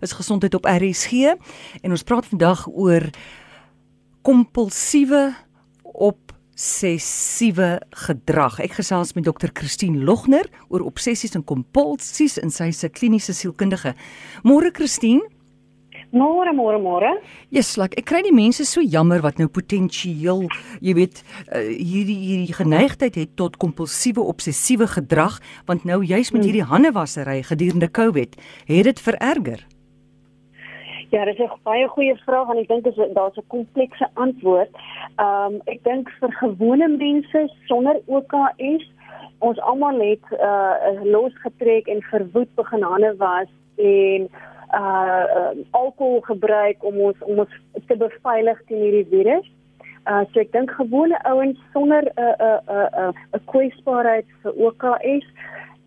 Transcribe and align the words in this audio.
is 0.00 0.12
gesondheid 0.12 0.54
op 0.54 0.66
RSG 0.66 1.34
en 1.82 1.90
ons 1.90 2.06
praat 2.06 2.26
vandag 2.26 2.66
oor 2.68 3.08
kompulsiewe 4.22 5.32
obsessiewe 5.82 7.78
gedrag. 8.06 8.60
Ek 8.60 8.78
gesels 8.78 9.14
met 9.16 9.24
dokter 9.24 9.50
Christine 9.54 10.04
Logner 10.04 10.46
oor 10.68 10.86
obsessies 10.86 11.34
en 11.38 11.44
kompulsies 11.44 12.38
en 12.38 12.50
sy 12.50 12.70
'n 12.70 12.90
kliniese 12.90 13.32
sielkundige. 13.32 13.94
Môre 14.44 14.70
Christine 14.70 15.22
Môre, 16.10 16.54
môre, 16.54 16.78
môre. 16.80 17.10
Yes, 17.52 17.76
like 17.76 17.98
ek 18.00 18.06
kry 18.08 18.22
die 18.24 18.32
mense 18.32 18.64
so 18.64 18.80
jammer 18.80 19.20
wat 19.20 19.36
nou 19.36 19.48
potensieel, 19.52 20.46
jy 20.80 20.94
weet, 20.96 21.20
uh, 21.52 21.60
hierdie 21.60 22.16
hierdie 22.16 22.56
geneigtheid 22.56 23.18
het 23.20 23.34
tot 23.36 23.58
kompulsiewe 23.60 24.24
obsessiewe 24.24 24.88
gedrag, 24.88 25.36
want 25.68 25.84
nou 25.84 26.00
juis 26.00 26.32
met 26.32 26.40
hmm. 26.40 26.48
hierdie 26.48 26.68
handewassery 26.70 27.42
gedurende 27.42 27.90
COVID, 27.92 28.38
het 28.70 28.88
dit 28.88 29.04
vererger. 29.04 29.66
Ja, 31.10 31.24
dit 31.24 31.38
is 31.38 31.50
'n 31.50 31.60
baie 31.62 31.88
goeie 31.88 32.16
vraag 32.16 32.48
en 32.50 32.56
ek 32.56 32.68
dink 32.68 33.14
daar's 33.14 33.36
'n 33.36 33.46
komplekse 33.46 34.08
antwoord. 34.14 34.70
Ehm 35.16 35.54
um, 35.54 35.76
dink 35.82 36.10
vir 36.20 36.32
gewone 36.32 36.88
mense 36.88 37.52
sonder 37.66 38.00
OKS, 38.06 38.84
ons 39.38 39.60
almal 39.60 40.00
het 40.00 40.26
uh 40.40 41.02
losgetrek 41.02 41.86
en 41.86 42.02
verwoed 42.02 42.54
begin 42.54 42.82
hande 42.82 43.16
was 43.16 43.48
en 43.76 44.28
uh, 44.74 45.24
uh 45.36 45.50
alkohol 45.70 46.20
gebruik 46.20 46.84
om 46.84 47.00
ons 47.00 47.16
om 47.20 47.38
ons 47.38 47.54
te 47.86 47.96
beveilig 47.96 48.62
teen 48.66 48.82
hierdie 48.82 49.08
virus. 49.10 49.46
Uh 50.06 50.24
so 50.32 50.40
ek 50.40 50.52
dink 50.52 50.70
gewone 50.70 51.22
ouens 51.22 51.58
sonder 51.72 52.02
'n 52.02 52.34
'n 52.38 52.60
'n 52.68 53.14
'n 53.32 53.44
kwesbaarheid 53.44 54.26
vir 54.42 54.52
OKS 54.52 55.26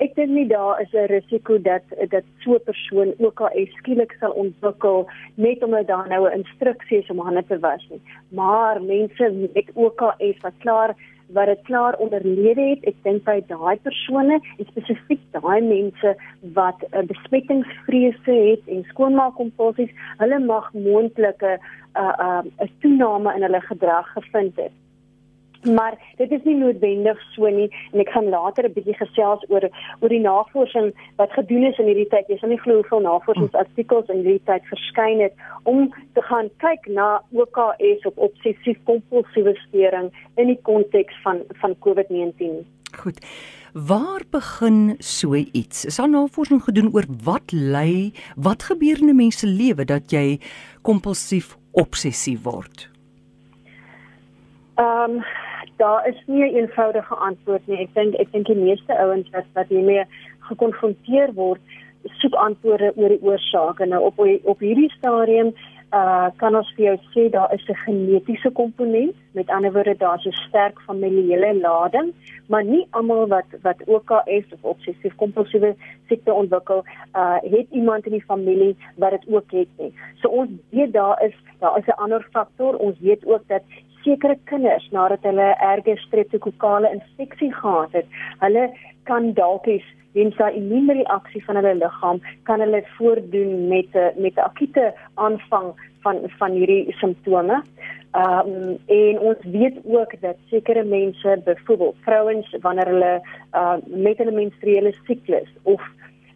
ek 0.02 0.16
dink 0.18 0.32
nie 0.34 0.48
daar 0.50 0.82
is 0.82 0.94
'n 0.94 1.08
risiko 1.14 1.58
dat 1.58 1.84
dat 2.10 2.26
so 2.44 2.56
'n 2.56 2.66
persoon 2.70 3.14
OKS 3.28 3.72
skielik 3.78 4.16
sal 4.20 4.32
ontwikkel 4.32 5.08
net 5.36 5.64
omdat 5.64 5.88
daar 5.88 6.08
nou 6.08 6.22
'n 6.28 6.38
instruksie 6.40 6.98
is 6.98 7.10
om 7.10 7.20
hande 7.20 7.44
te 7.46 7.60
was 7.60 7.88
nie. 7.90 8.02
Maar 8.30 8.82
mense 8.82 9.32
met 9.32 9.68
OKS 9.74 10.38
wat 10.42 10.58
klaar 10.58 10.96
wat 11.34 11.46
dit 11.46 11.62
klaar 11.64 11.96
onderlede 11.96 12.62
het, 12.62 12.84
ek 12.84 12.96
dink 13.04 13.24
by 13.24 13.40
daai 13.48 13.78
persone 13.84 14.40
spesifiek 14.70 15.22
daai 15.32 15.62
mense 15.62 16.16
wat 16.54 16.80
'n 16.82 16.98
uh, 16.98 17.06
besmettingsvrese 17.12 18.36
het 18.50 18.64
en 18.68 18.84
skoonmaakkompulsies, 18.84 19.92
hulle 20.18 20.40
mag 20.40 20.74
moontlike 20.74 21.52
'n 21.56 21.60
uh, 22.02 22.42
'n 22.44 22.48
uh, 22.48 22.66
'n 22.66 22.72
toename 22.82 23.36
in 23.36 23.42
hulle 23.42 23.62
gedrag 23.62 24.08
gevind 24.14 24.56
het 24.56 24.72
maar 25.64 25.98
dit 26.18 26.32
is 26.32 26.44
nie 26.44 26.56
noodwendig 26.56 27.20
so 27.36 27.50
nie 27.50 27.70
en 27.92 28.00
ek 28.00 28.10
gaan 28.10 28.30
later 28.30 28.66
'n 28.66 28.74
bietjie 28.74 28.98
gesels 28.98 29.46
oor 29.50 29.70
oor 30.00 30.10
die 30.10 30.20
navorsing 30.20 30.94
wat 31.18 31.32
gedoen 31.32 31.64
is 31.64 31.78
in 31.78 31.86
hierdie 31.86 32.10
tyd. 32.10 32.28
Jy 32.28 32.38
sal 32.38 32.50
nie 32.50 32.62
glo 32.64 32.82
hoeveel 32.82 33.02
navorsingsartikels 33.02 34.10
in 34.10 34.24
hierdie 34.24 34.46
tyd 34.46 34.66
verskyn 34.66 35.20
het 35.22 35.34
om 35.64 35.94
te 36.14 36.22
gaan 36.22 36.50
kyk 36.58 36.88
na 36.88 37.22
OKS 37.32 38.06
op 38.06 38.18
obsessief-kompulsiewe 38.18 39.56
storing 39.68 40.12
in 40.36 40.48
die 40.48 40.60
konteks 40.62 41.14
van 41.24 41.44
van 41.62 41.76
COVID-19. 41.80 42.66
Goed. 42.92 43.20
Waar 43.74 44.22
begin 44.30 44.96
so 45.00 45.36
iets? 45.36 45.86
Is 45.86 45.96
daar 45.96 46.10
navorsing 46.10 46.64
gedoen 46.64 46.94
oor 46.94 47.06
wat 47.24 47.52
lei, 47.52 48.14
wat 48.36 48.64
gebeur 48.64 49.00
in 49.00 49.10
'n 49.10 49.16
mens 49.16 49.40
se 49.40 49.48
lewe 49.48 49.86
dat 49.86 50.12
jy 50.12 50.40
kompulsief 50.82 51.58
obsessief 51.72 52.44
word? 52.44 52.91
Ehm 54.82 55.12
um, 55.12 55.24
daar 55.78 56.08
is 56.08 56.24
nie 56.26 56.44
'n 56.44 56.56
eenvoudige 56.56 57.16
antwoord 57.16 57.68
nie. 57.68 57.80
Ek 57.80 57.94
dink 57.94 58.14
ek 58.14 58.32
dink 58.32 58.46
die 58.46 58.64
meeste 58.68 58.98
ouens 58.98 59.30
wat 59.30 59.46
wat 59.54 59.68
hiermee 59.68 60.06
gekonfronteer 60.40 61.34
word, 61.34 61.62
soek 62.22 62.34
antwoorde 62.34 62.94
oor 62.96 63.10
die 63.10 63.22
oorsake. 63.22 63.86
Nou 63.86 64.02
op 64.04 64.18
op 64.44 64.60
hierdie 64.60 64.92
stadium 64.98 65.54
uh 66.00 66.30
kan 66.42 66.56
ons 66.56 66.70
vir 66.76 66.86
jou 66.86 66.98
sê 67.14 67.30
daar 67.30 67.54
is 67.54 67.68
'n 67.70 67.84
genetiese 67.86 68.52
komponent. 68.62 69.16
Met 69.32 69.50
ander 69.50 69.74
woorde 69.74 69.96
daar's 69.98 70.26
'n 70.26 70.32
sterk 70.48 70.82
familiale 70.88 71.54
lading, 71.60 72.14
maar 72.48 72.64
nie 72.64 72.88
almal 72.90 73.28
wat 73.28 73.50
wat 73.62 73.84
OKS 73.86 74.48
of 74.56 74.64
obsessief 74.74 75.16
kompulsiewe 75.16 75.76
siekte 76.08 76.34
ontwikkel, 76.34 76.84
uh 77.16 77.38
het 77.42 77.68
iemand 77.70 78.06
in 78.06 78.12
die 78.12 78.30
familie 78.32 78.76
wat 78.96 79.12
dit 79.12 79.26
ook 79.36 79.52
het 79.52 79.72
nie. 79.78 79.94
So 80.22 80.28
ons 80.28 80.50
weet 80.70 80.94
daar 80.94 81.24
is 81.24 81.36
daar 81.60 81.78
is 81.78 81.86
'n 81.86 82.02
ander 82.04 82.28
faktor. 82.32 82.76
Ons 82.78 83.00
weet 83.00 83.26
ook 83.26 83.48
dat 83.48 83.64
sekere 84.04 84.38
kinders 84.46 84.88
nadat 84.92 85.24
hulle 85.24 85.56
erge 85.74 85.98
streptokokale 86.06 86.92
infeksie 86.92 87.54
gehad 87.54 87.92
het, 87.92 88.08
hulle 88.40 88.70
kan 89.04 89.34
dalk 89.34 89.68
eens 89.68 89.88
weens 90.16 90.36
daai 90.36 90.58
immuunreaksie 90.60 91.44
van 91.46 91.60
hulle 91.60 91.74
liggaam 91.80 92.20
kan 92.50 92.60
hulle 92.64 92.84
voordoen 92.98 93.68
met 93.68 93.96
'n 93.96 94.22
met 94.22 94.36
'n 94.36 94.48
akute 94.50 94.94
aanvang 95.16 95.74
van 96.04 96.18
van 96.40 96.52
hierdie 96.52 96.94
simptome. 97.00 97.62
Ehm 98.12 98.48
um, 98.48 98.78
en 98.86 99.20
ons 99.20 99.42
weet 99.44 99.78
ook 99.84 100.12
dat 100.22 100.38
sekere 100.50 100.84
mense, 100.84 101.42
byvoorbeeld 101.46 101.96
vrouens 102.02 102.56
wanneer 102.62 102.88
hulle 102.88 103.22
uh, 103.54 103.76
met 103.86 104.18
hulle 104.18 104.32
menstruele 104.32 104.94
siklus 105.08 105.50
of 105.64 105.82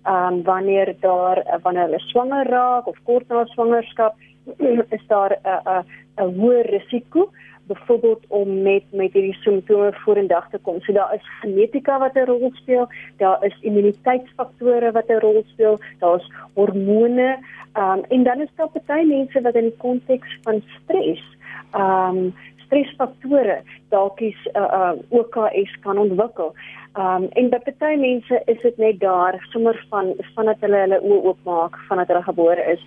ehm 0.03 0.33
um, 0.33 0.43
wanneer 0.43 0.95
daar 0.99 1.59
wanneer 1.61 1.83
hulle 1.83 1.99
swanger 1.99 2.47
raak 2.47 2.87
of 2.87 2.97
kort 3.03 3.27
na 3.27 3.45
swangerskap 3.45 4.13
is 4.97 5.05
daar 5.07 5.31
'n 5.31 5.47
uh, 5.47 5.59
'n 5.65 5.85
uh, 6.21 6.25
'n 6.25 6.39
hoër 6.39 6.65
risiko 6.65 7.29
byvoorbeeld 7.67 8.23
om 8.27 8.61
met 8.61 8.83
met 8.91 9.13
hierdie 9.13 9.37
simptome 9.41 9.93
vorendag 9.93 10.49
te 10.49 10.57
kom. 10.57 10.81
So 10.81 10.93
daar 10.93 11.13
is 11.13 11.29
genetika 11.41 11.99
wat 11.99 12.15
'n 12.15 12.25
rol 12.25 12.51
speel, 12.53 12.87
daar 13.17 13.43
is 13.43 13.57
immuniteitsfaktore 13.61 14.91
wat 14.91 15.09
'n 15.09 15.19
rol 15.19 15.43
speel, 15.45 15.79
daar's 15.99 16.31
hormone, 16.53 17.37
um, 17.73 18.03
en 18.07 18.23
dan 18.23 18.41
is 18.41 18.49
daar 18.55 18.69
baie 18.85 19.05
mense 19.05 19.41
wat 19.41 19.55
in 19.55 19.63
die 19.63 19.77
konteks 19.77 20.37
van 20.41 20.61
stres, 20.83 21.23
ehm 21.71 22.17
um, 22.17 22.33
stresfaktore 22.65 23.61
dalk 23.89 24.19
is 24.19 24.49
uh, 24.53 24.61
uh, 24.61 24.91
OKS 25.09 25.79
kan 25.79 25.97
ontwikkel. 25.97 26.53
Um 26.97 27.27
en 27.35 27.49
by 27.49 27.59
party 27.59 27.97
mense 27.99 28.41
is 28.45 28.61
dit 28.61 28.77
net 28.77 28.99
daar 28.99 29.35
sommer 29.51 29.85
van 29.89 30.13
vandat 30.35 30.61
hulle 30.63 30.77
hulle 30.85 30.99
oë 31.03 31.17
oopmaak 31.31 31.75
vandat 31.89 32.07
hulle 32.07 32.23
gebore 32.23 32.63
is 32.71 32.85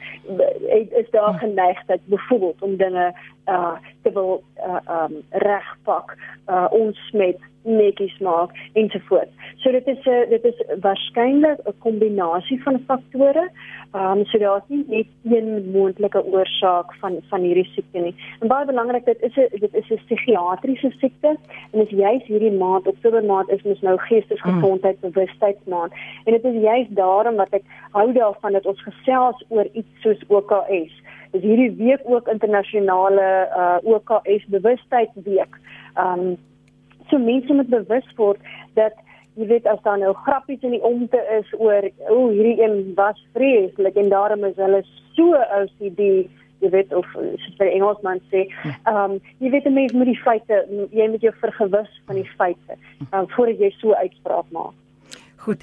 is 1.02 1.10
daar 1.10 1.34
hm. 1.34 1.42
geneigtheid 1.42 2.00
byvoorbeeld 2.04 2.62
om 2.62 2.76
dinge 2.76 3.12
uh 3.48 3.76
te 4.02 4.12
wil 4.12 4.42
uh 4.56 4.80
um 4.96 5.20
regpak 5.44 6.16
uh 6.48 6.66
ons 6.70 7.10
met 7.12 7.36
netjies 7.62 8.18
maak 8.18 8.50
ensovoorts. 8.72 9.32
So 9.56 9.70
dit 9.72 9.86
is 9.86 10.06
'n 10.06 10.28
dit 10.30 10.44
is 10.44 10.62
waarskynlik 10.80 11.58
'n 11.66 11.78
kombinasie 11.78 12.62
van 12.62 12.80
faktore. 12.86 13.50
Um 13.94 14.24
so 14.24 14.38
daar 14.38 14.56
is 14.56 14.68
nie 14.68 14.84
net 14.88 15.06
een 15.24 15.70
moontlike 15.70 16.24
oorsaak 16.24 16.94
van 16.94 17.16
van 17.28 17.40
hierdie 17.40 17.70
siekte 17.74 17.98
nie. 17.98 18.14
En 18.40 18.48
baie 18.48 18.66
belangrik 18.66 19.04
dit 19.04 19.22
is 19.22 19.36
'n 19.36 19.58
dit 19.58 19.74
is 19.74 19.90
'n 19.90 20.00
psigiatriese 20.04 20.90
siekte 20.90 21.36
en 21.72 21.80
is 21.80 21.90
juis 21.90 22.22
hierdie 22.24 22.52
maand 22.52 22.86
Oktober 22.86 23.24
maand 23.24 23.48
is 23.48 23.62
mos 23.62 23.80
nou 23.80 23.98
geestesgesondheid 23.98 24.96
mm. 25.02 25.10
bewustheidsmaand 25.10 25.92
en 26.24 26.32
dit 26.32 26.44
is 26.44 26.62
juis 26.62 26.86
daarom 26.90 27.36
wat 27.36 27.52
ek 27.52 27.62
hou 27.90 28.12
daarvan 28.12 28.52
dat 28.52 28.66
ons 28.66 28.82
gesels 28.82 29.44
oor 29.48 29.66
iets 29.72 30.00
soos 30.00 30.20
OKS. 30.28 30.92
Dis 31.30 31.42
hierdie 31.42 31.70
week 31.76 32.00
ook 32.04 32.28
internasionale 32.28 33.48
uh 33.56 33.76
OKS 33.82 34.46
bewustheidsweek. 34.46 35.58
Um 35.96 36.36
so 37.10 37.18
mense 37.18 37.54
moet 37.54 37.70
bewus 37.72 38.08
word 38.16 38.40
dat 38.78 38.96
jy 39.38 39.46
weet 39.46 39.66
as 39.70 39.80
daar 39.84 39.98
nou 40.00 40.14
grappies 40.26 40.64
in 40.66 40.74
die 40.74 40.82
omte 40.82 41.20
is 41.38 41.50
oor 41.58 41.86
o 42.08 42.14
oh, 42.16 42.26
hierdie 42.34 42.58
een 42.62 42.94
was 42.98 43.20
vreeslik 43.36 43.96
en 43.96 44.10
daarom 44.10 44.44
is 44.48 44.58
hulle 44.58 44.82
so 45.16 45.38
OCD 45.60 46.02
jy 46.58 46.70
weet 46.74 46.94
of 46.96 47.06
soos 47.14 47.58
by 47.60 47.68
Engelsman 47.70 48.22
sê 48.32 48.46
ehm 48.64 48.98
um, 49.04 49.18
jy 49.42 49.52
weet 49.54 49.70
mense 49.70 49.96
moet 49.96 50.10
die 50.10 50.22
feite 50.24 50.64
jy 50.94 51.06
moet 51.12 51.26
jou 51.26 51.34
vergewis 51.42 51.92
van 52.08 52.18
die 52.18 52.30
feite 52.34 52.78
um, 53.12 53.28
voordat 53.36 53.62
jy 53.62 53.70
so 53.78 53.94
uitspraak 54.02 54.50
maak 54.56 54.74
goed 55.46 55.62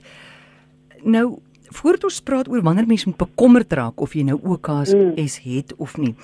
nou 1.03 1.27
voordat 1.75 2.07
ons 2.07 2.23
praat 2.23 2.49
oor 2.51 2.63
wanneer 2.63 2.87
mense 2.87 3.09
moet 3.09 3.19
bekommerd 3.25 3.73
raak 3.73 4.01
of 4.01 4.15
jy 4.15 4.23
nou 4.29 4.39
OKS 4.39 4.95
mm. 4.95 5.15
het 5.43 5.75
of 5.77 5.97
nie 5.99 6.15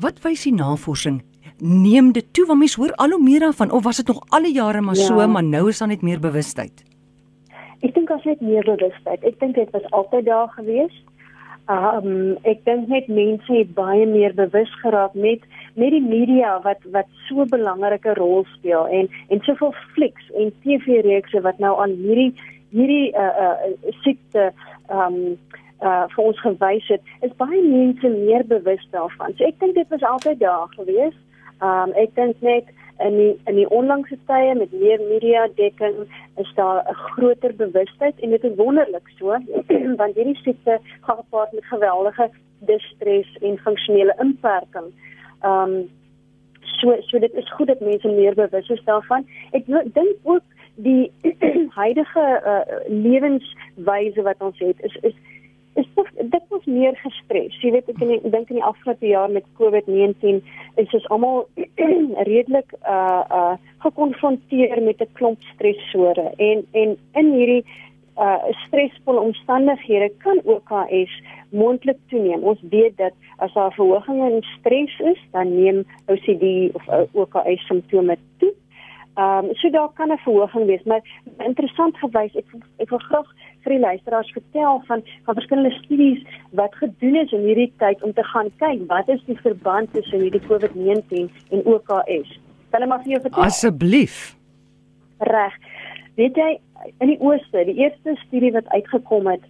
wat 0.00 0.22
wys 0.24 0.46
die 0.48 0.56
navorsing 0.56 1.20
neem 1.60 2.12
dit 2.12 2.26
toe 2.32 2.46
want 2.46 2.58
mense 2.58 2.80
hoor 2.80 2.92
al 2.94 3.10
hoe 3.16 3.22
meer 3.22 3.40
daarvan 3.40 3.70
of 3.70 3.84
was 3.84 3.96
dit 3.96 4.06
nog 4.06 4.22
al 4.28 4.42
die 4.42 4.54
jare 4.54 4.80
maar 4.80 4.96
ja. 4.96 5.02
so 5.08 5.26
maar 5.28 5.44
nou 5.44 5.68
is 5.68 5.78
daar 5.78 5.88
net 5.88 6.02
meer 6.02 6.20
bewustheid 6.20 6.84
Ek 7.84 7.92
dink 7.94 8.10
as 8.10 8.24
net 8.24 8.40
meer 8.40 8.64
bewustheid 8.64 9.24
ek 9.24 9.38
dink 9.40 9.54
dit 9.54 9.70
was 9.70 9.90
altyd 9.90 10.24
daar 10.24 10.48
gewees 10.56 10.94
um, 11.68 12.36
ek 12.46 12.64
dink 12.66 12.88
net 12.88 13.08
mense 13.08 13.52
het 13.52 13.74
baie 13.74 14.06
meer 14.06 14.34
bewus 14.34 14.70
geraak 14.82 15.14
met 15.14 15.44
met 15.74 15.92
die 15.92 16.02
media 16.02 16.56
wat 16.64 16.82
wat 16.92 17.08
so 17.28 17.42
'n 17.42 17.48
belangrike 17.48 18.14
rol 18.14 18.44
speel 18.56 18.86
en 18.86 19.08
en 19.28 19.40
soveel 19.40 19.74
flieks 19.94 20.30
en 20.34 20.52
TV-reekse 20.64 21.40
wat 21.40 21.58
nou 21.58 21.74
aan 21.80 21.90
hierdie 21.90 22.32
hierdie 22.70 23.12
uh 23.12 23.34
uh 23.46 23.92
siekte 24.02 24.52
um 24.90 25.38
uh 25.82 26.04
vir 26.14 26.24
ons 26.24 26.40
gewys 26.40 26.88
het 26.88 27.02
is 27.20 27.36
baie 27.36 27.62
mense 27.62 28.08
meer 28.08 28.44
bewus 28.46 28.84
daarvan. 28.90 29.34
So 29.36 29.44
ek 29.44 29.60
dink 29.60 29.74
dit 29.74 29.88
was 29.88 30.02
altyd 30.02 30.40
daar 30.40 30.68
gewees. 30.76 31.14
Um 31.60 31.92
ek 31.94 32.14
dink 32.14 32.40
net 32.40 32.72
in 32.98 33.16
die 33.16 33.34
in 33.44 33.56
die 33.56 33.68
onlangse 33.68 34.16
tye 34.28 34.54
met 34.54 34.72
meer 34.72 35.00
media 35.08 35.46
dekking 35.56 36.06
is 36.42 36.52
daar 36.54 36.84
'n 36.88 36.94
groter 36.94 37.54
bewustheid 37.56 38.20
en 38.20 38.30
dit 38.30 38.44
is 38.44 38.56
wonderlik 38.56 39.08
so 39.18 39.36
want 40.00 40.14
hierdie 40.14 40.40
siekte 40.42 40.78
gaan 41.00 41.24
met 41.30 41.64
geweldige 41.64 42.30
distres 42.58 43.36
en 43.40 43.58
funksionele 43.58 44.14
inperking. 44.20 44.92
Ehm 45.42 45.62
um, 45.62 45.90
so 46.60 46.96
so 47.00 47.18
dit 47.18 47.34
is 47.34 47.52
goed 47.52 47.66
dat 47.66 47.80
mense 47.80 48.08
meer 48.08 48.34
bewus 48.34 48.68
is 48.68 48.84
daarvan. 48.84 49.26
Ek 49.50 49.66
dink 49.66 50.16
ook 50.22 50.42
die 50.74 51.12
huidige 51.80 52.26
uh, 52.44 52.60
lewenswyse 52.88 54.22
wat 54.22 54.40
ons 54.40 54.58
het 54.58 54.80
is 54.80 54.96
is 55.00 55.14
is 55.76 55.88
toch, 55.94 56.10
dit 56.16 56.44
was 56.48 56.64
meer 56.64 56.96
gestres. 56.96 57.56
Jy 57.60 57.70
weet 57.76 57.90
ek 57.92 57.98
dink 58.00 58.50
in 58.50 58.58
die 58.58 58.64
afgelope 58.64 59.06
jaar 59.06 59.30
met 59.32 59.44
COVID-19 59.60 60.40
is 60.80 60.94
ons 60.96 61.08
almal 61.14 61.44
redelik 62.30 62.72
uh 62.82 63.24
uh 63.38 63.56
gekonfronteer 63.84 64.80
met 64.82 65.02
'n 65.04 65.12
klomp 65.18 65.42
stresore 65.54 66.32
en 66.36 66.64
en 66.72 66.96
in 67.20 67.32
hierdie 67.38 67.64
uh 68.16 68.40
stresvolle 68.64 69.20
omstandighede 69.20 70.10
kan 70.24 70.40
OKS 70.44 71.12
moontlik 71.50 71.98
toeneem. 72.08 72.42
Ons 72.42 72.60
weet 72.70 72.96
dat 72.96 73.12
as 73.36 73.52
daar 73.52 73.72
verhoging 73.72 74.22
in 74.30 74.42
stres 74.58 75.00
is, 75.00 75.20
dan 75.32 75.54
neem 75.62 75.84
OCD 76.06 76.74
of 76.74 76.84
OKS 77.12 77.66
simptome 77.66 78.16
toe. 78.38 78.52
Ehm 79.16 79.44
um, 79.44 79.54
so 79.54 79.70
daar 79.70 79.88
kan 79.94 80.12
'n 80.12 80.18
verhoging 80.18 80.66
wees, 80.66 80.82
maar 80.82 81.00
interessant 81.38 81.96
gewys 81.96 82.34
ek 82.36 82.44
ek 82.76 82.90
wil 82.90 82.98
graag 82.98 83.28
vir 83.62 83.72
die 83.72 83.80
luisteraars 83.80 84.32
vertel 84.32 84.82
van 84.86 85.02
van 85.24 85.34
verskillende 85.34 85.72
studies 85.82 86.20
wat 86.50 86.74
gedoen 86.74 87.16
is 87.16 87.32
in 87.32 87.40
hierdie 87.40 87.72
tyd 87.76 88.02
om 88.02 88.12
te 88.12 88.22
gaan 88.22 88.50
kyk 88.56 88.84
wat 88.86 89.08
is 89.08 89.24
die 89.24 89.38
verband 89.40 89.92
tussen 89.92 90.20
hierdie 90.20 90.46
COVID-19 90.48 91.30
en 91.50 91.64
OKS. 91.64 92.38
Kan 92.70 92.80
jy 92.80 92.86
maar 92.86 93.02
vir 93.02 93.10
jou 93.10 93.20
vertel? 93.20 93.42
Asseblief. 93.42 94.36
Reg. 95.18 95.54
Weet 96.14 96.36
jy 96.36 96.60
in 96.98 97.08
die 97.08 97.20
ooste, 97.20 97.64
die 97.64 97.78
eerste 97.82 98.16
studie 98.26 98.52
wat 98.52 98.68
uitgekom 98.68 99.26
het 99.26 99.44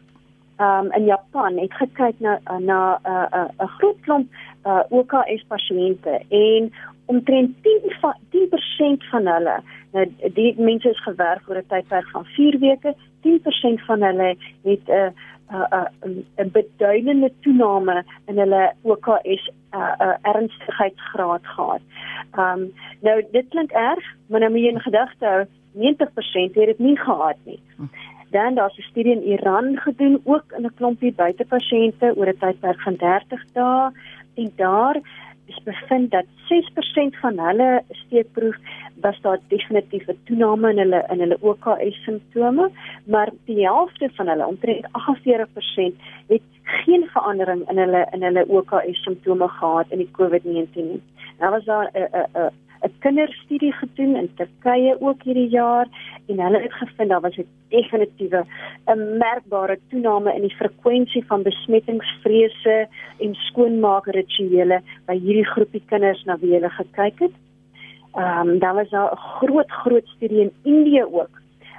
um 0.62 0.92
in 0.92 1.04
Japan 1.04 1.58
het 1.58 1.74
gekyk 1.74 2.20
na 2.20 2.38
na 2.58 2.98
'n 3.02 3.10
uh, 3.10 3.26
'n 3.32 3.50
uh, 3.60 3.64
'n 3.64 3.74
groot 3.78 4.00
klomp 4.00 4.28
uh, 4.64 4.82
OKS 4.88 5.42
pasiënte 5.48 6.22
en 6.28 6.72
omtrent 7.06 7.62
10 7.62 7.96
van 8.00 8.14
10% 8.30 9.08
van 9.10 9.26
hulle 9.26 9.56
nou 9.92 10.06
die 10.34 10.54
mense 10.58 10.90
is 10.90 11.02
gewerk 11.02 11.48
oor 11.48 11.58
'n 11.58 11.68
tydperk 11.68 12.08
van 12.10 12.24
4 12.24 12.58
weke 12.58 12.94
10% 13.22 13.84
van 13.86 14.02
hulle 14.02 14.36
het 14.62 14.88
'n 14.88 14.92
uh, 14.92 15.10
'n 15.50 15.74
uh, 15.74 15.88
'n 16.04 16.26
uh, 16.38 16.46
beduidende 16.52 17.32
toename 17.40 18.04
in 18.26 18.38
hulle 18.38 18.72
OKS 18.82 19.50
uh, 19.74 19.92
uh, 20.00 20.16
ernstigheidsgraad 20.22 21.46
gehad. 21.46 21.80
Um 22.38 22.72
nou 23.00 23.22
dit 23.32 23.48
klink 23.48 23.70
erg, 23.70 24.04
maar 24.26 24.40
nou 24.40 24.50
moet 24.52 24.60
jy 24.60 24.68
in 24.68 24.80
gedagte 24.80 25.26
hou 25.26 25.44
90% 25.76 26.54
het 26.54 26.66
dit 26.72 26.78
nie 26.78 26.98
gehad 26.98 27.36
nie. 27.44 27.60
Dan 28.30 28.54
daar's 28.54 28.78
'n 28.78 28.82
studie 28.82 29.12
in 29.12 29.22
Iran 29.22 29.76
gedoen 29.76 30.20
ook 30.24 30.44
in 30.56 30.64
'n 30.64 30.74
klompie 30.74 31.12
buitepasiënte 31.12 32.16
oor 32.16 32.28
'n 32.28 32.38
tydperk 32.38 32.80
van 32.80 32.96
30 32.96 33.44
dae 33.52 33.90
en 34.34 34.52
daar 34.56 34.96
is 35.46 35.60
bevind 35.64 36.10
dat 36.10 36.24
6% 36.24 37.18
van 37.20 37.38
hulle 37.38 37.82
steekproef 37.88 38.56
was 39.00 39.20
daar 39.20 39.38
definitief 39.48 40.06
'n 40.08 40.18
toename 40.24 40.70
in 40.70 40.78
hulle 40.78 41.04
in 41.12 41.20
hulle 41.20 41.38
OKS 41.40 42.02
simptome, 42.04 42.70
maar 43.04 43.30
die 43.44 43.64
helfte 43.64 44.10
van 44.14 44.28
hulle, 44.28 44.46
omtrent 44.46 44.86
48%, 44.92 45.94
het 46.26 46.42
geen 46.62 47.08
verandering 47.12 47.68
in 47.70 47.78
hulle 47.78 48.06
in 48.12 48.22
hulle 48.22 48.48
OKS 48.48 49.02
simptome 49.02 49.48
gehad 49.48 49.86
in 49.88 49.98
die 49.98 50.10
COVID-19 50.12 50.74
nie. 50.74 51.02
Nou 51.38 51.50
was 51.50 51.64
daar 51.64 51.90
'n 51.92 52.08
'n 52.38 52.50
'n 52.86 52.98
kinderstudie 52.98 53.72
gedoen 53.72 54.16
in 54.16 54.28
Turkye 54.34 54.96
ook 55.00 55.22
hierdie 55.22 55.48
jaar 55.48 55.86
en 56.26 56.40
hulle 56.40 56.60
het 56.60 56.72
gevind 56.72 57.08
daar 57.10 57.20
was 57.20 57.36
'n 57.38 57.48
definitiewe 57.68 58.44
'n 58.86 59.18
merkbare 59.18 59.78
toename 59.90 60.34
in 60.34 60.44
die 60.46 60.56
frekwensie 60.60 61.24
van 61.26 61.42
besmettingsvrese 61.42 62.76
en 63.18 63.34
skoonmaakrituele 63.34 64.80
by 65.06 65.16
hierdie 65.18 65.50
groepie 65.54 65.82
kinders 65.86 66.24
na 66.24 66.38
wie 66.38 66.52
hulle 66.52 66.70
gekyk 66.70 67.18
het. 67.18 67.34
Ehm 68.14 68.48
um, 68.48 68.58
daar 68.58 68.74
was 68.74 68.90
'n 68.90 69.16
groot 69.16 69.70
groot 69.70 70.06
studie 70.06 70.40
in 70.40 70.52
Indië 70.62 71.04
ook. 71.04 71.34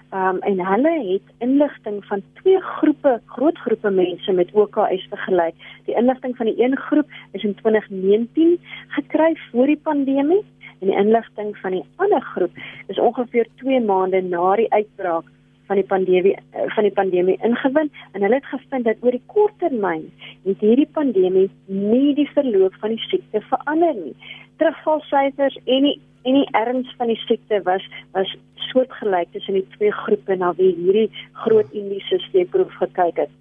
Ehm 0.09 0.35
um, 0.35 0.39
en 0.39 0.65
hulle 0.65 1.11
het 1.13 1.27
inligting 1.37 2.05
van 2.05 2.21
twee 2.33 2.61
groepe, 2.61 3.21
groot 3.25 3.57
groepe 3.57 3.89
mense 3.89 4.31
met 4.31 4.51
OKS 4.51 5.07
vergelyk. 5.09 5.55
Die 5.85 5.95
inligting 5.95 6.35
van 6.37 6.45
die 6.45 6.63
een 6.63 6.77
groep 6.77 7.07
is 7.31 7.43
in 7.43 7.55
2019 7.55 8.59
gekry 8.87 9.35
voor 9.51 9.65
die 9.65 9.79
pandemie 9.83 10.43
en 10.79 10.91
die 10.91 10.97
inligting 10.97 11.55
van 11.61 11.77
die 11.77 11.85
ander 12.03 12.21
groep 12.33 12.61
is 12.87 12.99
ongeveer 12.99 13.47
2 13.63 13.81
maande 13.85 14.21
na 14.21 14.55
die 14.55 14.71
uitbraak 14.73 15.33
van 15.67 15.79
die 15.79 15.85
pandemie 15.85 16.35
eh, 16.35 16.67
van 16.75 16.87
die 16.87 16.93
pandemie 16.99 17.37
ingewin 17.43 17.91
en 18.11 18.21
hulle 18.21 18.39
het 18.39 18.51
gevind 18.51 18.87
dat 18.87 19.01
oor 19.03 19.15
die 19.15 19.23
kort 19.33 19.55
termyn 19.63 20.05
het 20.45 20.63
hierdie 20.63 20.89
pandemie 20.99 21.47
nie 21.65 22.13
die 22.19 22.29
verloop 22.33 22.75
van 22.83 22.95
die 22.95 23.07
siekte 23.09 23.41
verander 23.49 23.95
nie. 23.95 24.15
Terugvalsyfers 24.61 25.57
en 25.65 25.89
die 25.89 25.97
en 26.27 26.35
die 26.35 26.47
erns 26.59 26.89
van 26.99 27.11
die 27.11 27.19
siekte 27.23 27.61
was 27.63 27.83
was 28.15 28.31
soortgelyk 28.69 29.31
tussen 29.31 29.59
die 29.59 29.67
twee 29.77 29.91
groepe 30.03 30.35
na 30.35 30.53
wie 30.57 30.73
hierdie 30.75 31.09
groot 31.43 31.71
indiese 31.71 32.19
steekproef 32.27 32.73
gekyk 32.81 33.23
het. 33.25 33.35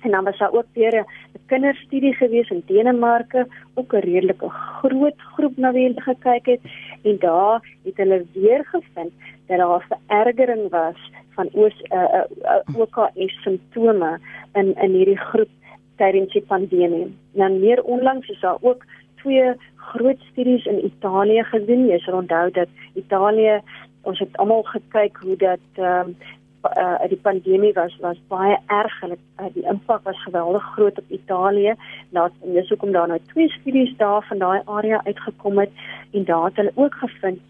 En 0.00 0.10
dan 0.10 0.24
was 0.24 0.38
daar 0.38 0.52
ook 0.52 0.66
weer 0.72 0.94
'n 0.94 1.06
kinderstudie 1.46 2.14
gewees 2.14 2.50
in 2.50 2.62
Denemarke, 2.66 3.46
ook 3.74 3.92
'n 3.92 3.96
redelike 3.96 4.48
groot 4.48 5.20
groep 5.34 5.56
na 5.56 5.72
wie 5.72 5.86
hulle 5.86 6.00
gekyk 6.00 6.46
het 6.46 6.60
en 7.02 7.16
daar 7.18 7.60
het 7.84 7.96
hulle 7.96 8.24
weer 8.32 8.64
gevind 8.64 9.12
dat 9.46 9.58
daar 9.58 9.86
verergering 10.06 10.70
was 10.70 11.10
van 11.34 11.48
oos 11.52 11.82
uh, 11.92 11.98
uh, 11.98 12.22
uh, 12.42 12.80
OKS 12.80 13.42
simptome 13.42 14.18
in 14.52 14.74
in 14.76 14.92
hierdie 14.92 15.18
groep 15.18 15.48
tydens 15.96 16.32
die 16.32 16.42
pandemie. 16.42 17.16
Dan 17.32 17.60
meer 17.60 17.82
onlangs 17.82 18.28
is 18.28 18.40
daar 18.40 18.58
ook 18.60 18.84
twee 19.16 19.52
groot 19.76 20.20
studies 20.30 20.64
in 20.64 20.84
Italië 20.84 21.44
gedoen. 21.44 21.86
Jy 21.86 21.98
sal 21.98 22.14
onthou 22.14 22.50
dat 22.50 22.68
Italië 22.94 23.60
ons 24.02 24.18
het 24.18 24.36
almal 24.36 24.62
gekyk 24.62 25.16
hoe 25.24 25.36
dat 25.36 25.66
ehm 25.74 26.08
um, 26.08 26.16
uh, 26.62 27.08
die 27.08 27.20
pandemie 27.22 27.72
was 27.72 27.96
was 28.00 28.20
baie 28.28 28.58
erg. 28.66 29.02
En 29.02 29.10
uh, 29.10 29.46
die 29.54 29.66
impak 29.66 30.02
was 30.02 30.22
geweldig 30.22 30.62
groot 30.62 30.98
op 30.98 31.08
Italië. 31.08 31.74
Laat 32.10 32.32
en 32.42 32.52
dis 32.52 32.68
hoekom 32.68 32.92
daar 32.92 33.08
nou 33.08 33.20
twee 33.32 33.48
studies 33.48 33.96
daar 33.96 34.22
van 34.28 34.38
daai 34.38 34.60
area 34.64 35.00
uitgekom 35.04 35.58
het. 35.58 35.70
En 36.12 36.24
daar 36.24 36.44
het 36.44 36.56
hulle 36.56 36.72
ook 36.74 36.94
gevind 36.94 37.40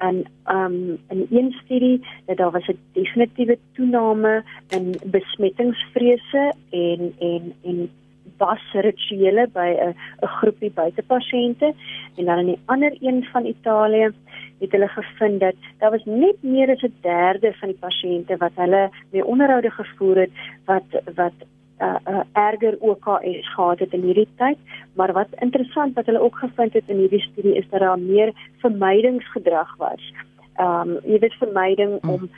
en 0.00 0.24
um 0.48 0.98
in 1.08 1.26
een 1.30 1.52
studie 1.64 2.06
dat 2.26 2.36
daar 2.36 2.50
was 2.50 2.66
'n 2.68 2.78
definitiewe 2.92 3.58
toename 3.72 4.44
in 4.68 4.94
besmettingsvrese 5.04 6.54
en 6.70 7.14
en 7.18 7.52
en 7.62 7.90
was 8.36 8.62
rituele 8.72 9.48
by 9.52 9.70
'n 9.76 9.94
'n 10.22 10.26
groepie 10.26 10.70
buitepasiënte. 10.70 11.74
En 12.16 12.24
dan 12.24 12.38
in 12.38 12.46
die 12.46 12.62
ander 12.64 12.96
een 13.00 13.24
van 13.32 13.44
Italië 13.44 14.12
het 14.60 14.72
hulle 14.72 14.88
gevind 14.88 15.40
dat 15.40 15.54
daar 15.78 15.90
was 15.90 16.04
net 16.04 16.42
meer 16.42 16.70
as 16.70 16.82
'n 16.82 16.94
derde 17.00 17.52
van 17.60 17.68
die 17.68 17.82
pasiënte 17.86 18.36
wat 18.36 18.52
hulle 18.54 18.90
mee 19.12 19.24
onderhoude 19.24 19.70
gevoer 19.70 20.16
het 20.16 20.30
wat 20.64 20.88
wat 21.14 21.36
uh, 21.80 21.96
uh, 22.08 22.20
erger 22.32 22.76
OKS 22.78 23.54
gehad 23.54 23.78
het 23.78 23.92
in 23.92 24.02
hierdie 24.02 24.28
tyd, 24.36 24.58
maar 24.94 25.12
wat 25.12 25.28
interessant 25.38 25.94
wat 25.94 26.06
hulle 26.06 26.20
ook 26.20 26.36
gevind 26.36 26.72
het 26.72 26.84
in 26.86 26.96
hierdie 26.96 27.22
studie 27.22 27.54
is 27.54 27.68
dat 27.70 27.80
daar 27.80 27.98
meer 27.98 28.32
vermydingsgedrag 28.58 29.76
was. 29.76 30.12
Ehm 30.54 30.90
um, 30.90 30.98
jy 31.04 31.18
weet 31.18 31.42
vermyding 31.42 32.00
hmm. 32.00 32.10
om 32.10 32.30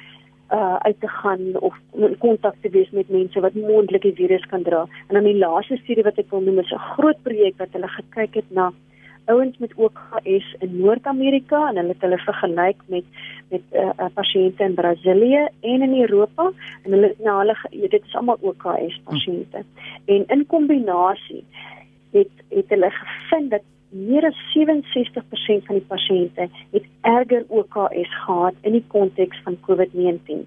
uh 0.52 0.76
uit 0.78 1.00
te 1.00 1.08
gaan 1.08 1.58
of 1.60 1.76
in 1.92 2.18
kontak 2.18 2.54
te 2.60 2.68
wees 2.68 2.90
met 2.90 3.08
mense 3.08 3.40
wat 3.40 3.54
moontlik 3.54 4.02
die 4.02 4.14
virus 4.14 4.46
kan 4.46 4.62
dra. 4.62 4.86
En 5.08 5.14
dan 5.14 5.24
die 5.24 5.38
laaste 5.38 5.76
studie 5.76 6.04
wat 6.04 6.18
ek 6.18 6.30
wil 6.30 6.40
noem 6.40 6.58
is 6.58 6.72
'n 6.72 6.88
groot 6.94 7.22
projek 7.22 7.56
wat 7.56 7.72
hulle 7.72 7.88
gekyk 7.88 8.34
het 8.34 8.50
na 8.50 8.72
ouens 9.24 9.58
met 9.58 9.74
OKS 9.74 10.54
in 10.58 10.78
Noord-Amerika 10.80 11.68
en 11.68 11.76
hulle 11.76 11.94
het 11.94 12.00
hulle 12.06 12.18
vergelyk 12.18 12.80
met 12.86 13.04
met 13.52 13.74
uh, 13.76 14.06
pasiënte 14.14 14.64
in 14.64 14.74
Brasilië 14.74 15.42
en 15.60 15.82
in 15.82 15.98
Europa 16.00 16.50
en 16.84 16.94
hulle 16.96 17.14
nou 17.18 17.36
hulle 17.38 17.56
dit 17.70 18.00
is 18.04 18.14
almal 18.16 18.38
OKS 18.40 19.00
pasiënte. 19.04 19.64
En 20.04 20.24
in 20.26 20.46
kombinasie 20.46 21.44
het 22.12 22.32
het 22.48 22.68
hulle 22.68 22.90
gevind 22.90 23.50
dat 23.50 23.68
meer 23.92 24.24
as 24.24 24.38
67% 24.56 25.66
van 25.66 25.76
die 25.76 25.86
pasiënte 25.88 26.48
het 26.72 26.88
erger 27.00 27.44
OKS 27.48 28.14
gehad 28.24 28.54
in 28.60 28.72
die 28.72 28.84
konteks 28.88 29.40
van 29.44 29.58
COVID-19. 29.68 30.46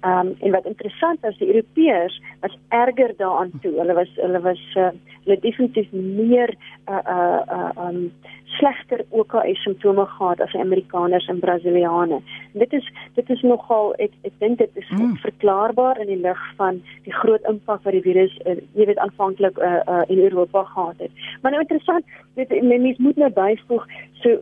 Ehm 0.00 0.26
um, 0.26 0.34
en 0.40 0.50
wat 0.50 0.66
interessant 0.66 1.24
is, 1.24 1.38
die 1.38 1.48
Europeërs 1.48 2.20
was 2.40 2.58
erger 2.68 3.14
daaraan 3.16 3.50
toe. 3.60 3.72
Hulle 3.78 3.94
was 3.94 4.10
hulle 4.14 4.40
was 4.40 4.62
uh, 4.74 4.88
hulle 5.24 5.38
definitief 5.40 5.92
meer 5.92 6.54
uh 6.88 7.00
uh 7.16 7.40
uh 7.58 7.86
um 7.88 8.12
slegter 8.44 9.04
OKS 9.10 9.62
simptome 9.62 10.06
gehad 10.06 10.40
as 10.40 10.54
Amerikaners 10.54 11.26
en 11.26 11.38
Brasiliane. 11.38 12.20
En 12.52 12.58
dit 12.58 12.72
is 12.72 12.92
dit 13.14 13.30
is 13.30 13.42
nogal 13.42 13.94
ek 13.98 14.12
ek 14.22 14.32
dink 14.38 14.58
dit 14.58 14.70
is 14.74 14.88
mm. 14.90 15.16
verklaarbaar 15.24 16.00
in 16.00 16.06
die 16.06 16.20
lig 16.20 16.42
van 16.56 16.82
die 17.04 17.14
groot 17.20 17.42
impak 17.50 17.82
wat 17.84 17.96
die 17.96 18.04
virus 18.04 18.34
uh, 18.44 18.56
jy 18.78 18.88
weet 18.90 19.02
aanvanklik 19.02 19.58
uh, 19.58 19.80
uh 19.88 20.02
in 20.08 20.18
Europa 20.18 20.64
gehad 20.64 20.98
het. 20.98 21.10
Maar 21.42 21.56
nou 21.56 21.62
interessant, 21.62 22.04
dit 22.34 22.50
mense 22.62 23.02
moet 23.02 23.16
nou 23.16 23.30
byvoeg 23.30 23.86
so 24.22 24.40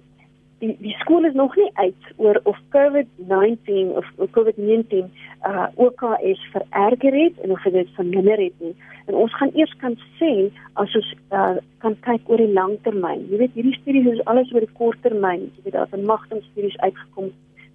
die 0.62 0.76
die 0.78 0.94
skool 1.00 1.26
is 1.26 1.34
nog 1.34 1.56
nie 1.58 1.70
uit 1.74 2.08
oor 2.16 2.38
of 2.50 2.58
COVID-19 2.74 3.92
of 3.98 4.06
COVID-19 4.36 5.10
uh 5.50 5.66
OKS 5.74 6.42
vererger 6.54 7.16
het 7.24 7.40
en 7.42 7.50
of 7.50 7.62
dit 7.62 7.94
verminder 7.98 8.38
het 8.38 8.54
nie. 8.58 8.74
En 9.06 9.14
ons 9.24 9.34
gaan 9.36 9.50
eers 9.58 9.74
kan 9.82 9.96
sê 10.20 10.32
as 10.72 10.94
ons 11.00 11.14
uh 11.30 11.56
kan 11.84 11.96
kyk 12.06 12.30
oor 12.30 12.42
die 12.44 12.52
langtermyn. 12.52 13.26
Jy 13.30 13.42
weet 13.42 13.56
hierdie 13.58 13.78
studies 13.80 14.12
is 14.14 14.24
alles 14.30 14.52
oor 14.54 14.66
die 14.66 14.76
korttermyn. 14.78 15.48
Jy 15.56 15.66
weet 15.66 15.78
daar's 15.78 15.96
'n 15.98 16.06
magtingstudies 16.06 16.78
uitgekom 16.78 17.32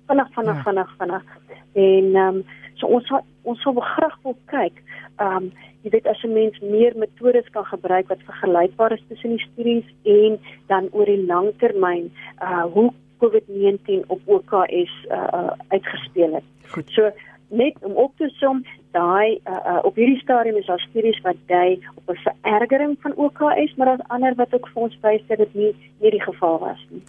vinnig 0.08 0.32
vinnig 0.38 0.56
ja. 0.56 0.63
vinnig 0.63 0.96
vinnig. 0.98 1.25
En 1.74 2.15
ehm 2.15 2.36
um, 2.36 2.44
so 2.79 2.88
ons 2.88 3.08
sal, 3.08 3.25
ons 3.41 3.62
sal 3.62 3.74
graag 3.74 4.17
wil 4.24 4.38
kyk 4.46 4.84
ehm 5.18 5.36
um, 5.36 5.52
jy 5.84 5.90
weet 5.90 6.08
as 6.08 6.24
'n 6.24 6.34
mens 6.34 6.60
meer 6.60 6.94
metodes 6.98 7.50
kan 7.50 7.66
gebruik 7.66 8.08
wat 8.08 8.28
vergelykbaar 8.30 8.92
is 8.92 9.04
tussen 9.08 9.30
die 9.30 9.48
studies 9.52 9.88
en 10.04 10.40
dan 10.68 10.90
oor 10.92 11.06
die 11.06 11.26
langtermyn 11.26 12.12
uh 12.42 12.66
hoe 12.74 12.92
COVID-19 13.22 14.06
op 14.08 14.22
OKS 14.26 14.94
uh, 15.10 15.28
uh 15.34 15.52
uitgespeel 15.68 16.34
het. 16.34 16.44
Goed. 16.70 16.90
So 16.90 17.12
net 17.50 17.76
om 17.82 17.92
op 17.92 18.12
te 18.18 18.30
som, 18.30 18.66
daai 18.92 19.40
uh, 19.46 19.54
uh 19.54 19.80
op 19.84 19.96
hierdie 19.96 20.20
stadium 20.20 20.56
is 20.56 20.66
daar 20.66 20.86
studies 20.90 21.22
wat 21.22 21.36
dui 21.46 21.80
op 21.96 22.10
'n 22.10 22.20
verergering 22.42 22.98
van 23.00 23.16
OKS, 23.16 23.76
maar 23.76 23.88
daar's 23.88 24.08
ander 24.08 24.36
wat 24.36 24.54
ook 24.54 24.68
vir 24.68 24.84
ons 24.84 24.98
wys 25.02 25.22
dat 25.28 25.38
dit 25.38 25.54
nie 25.54 25.76
hierdie 26.00 26.24
geval 26.24 26.60
was 26.60 26.86
nie. 26.90 27.02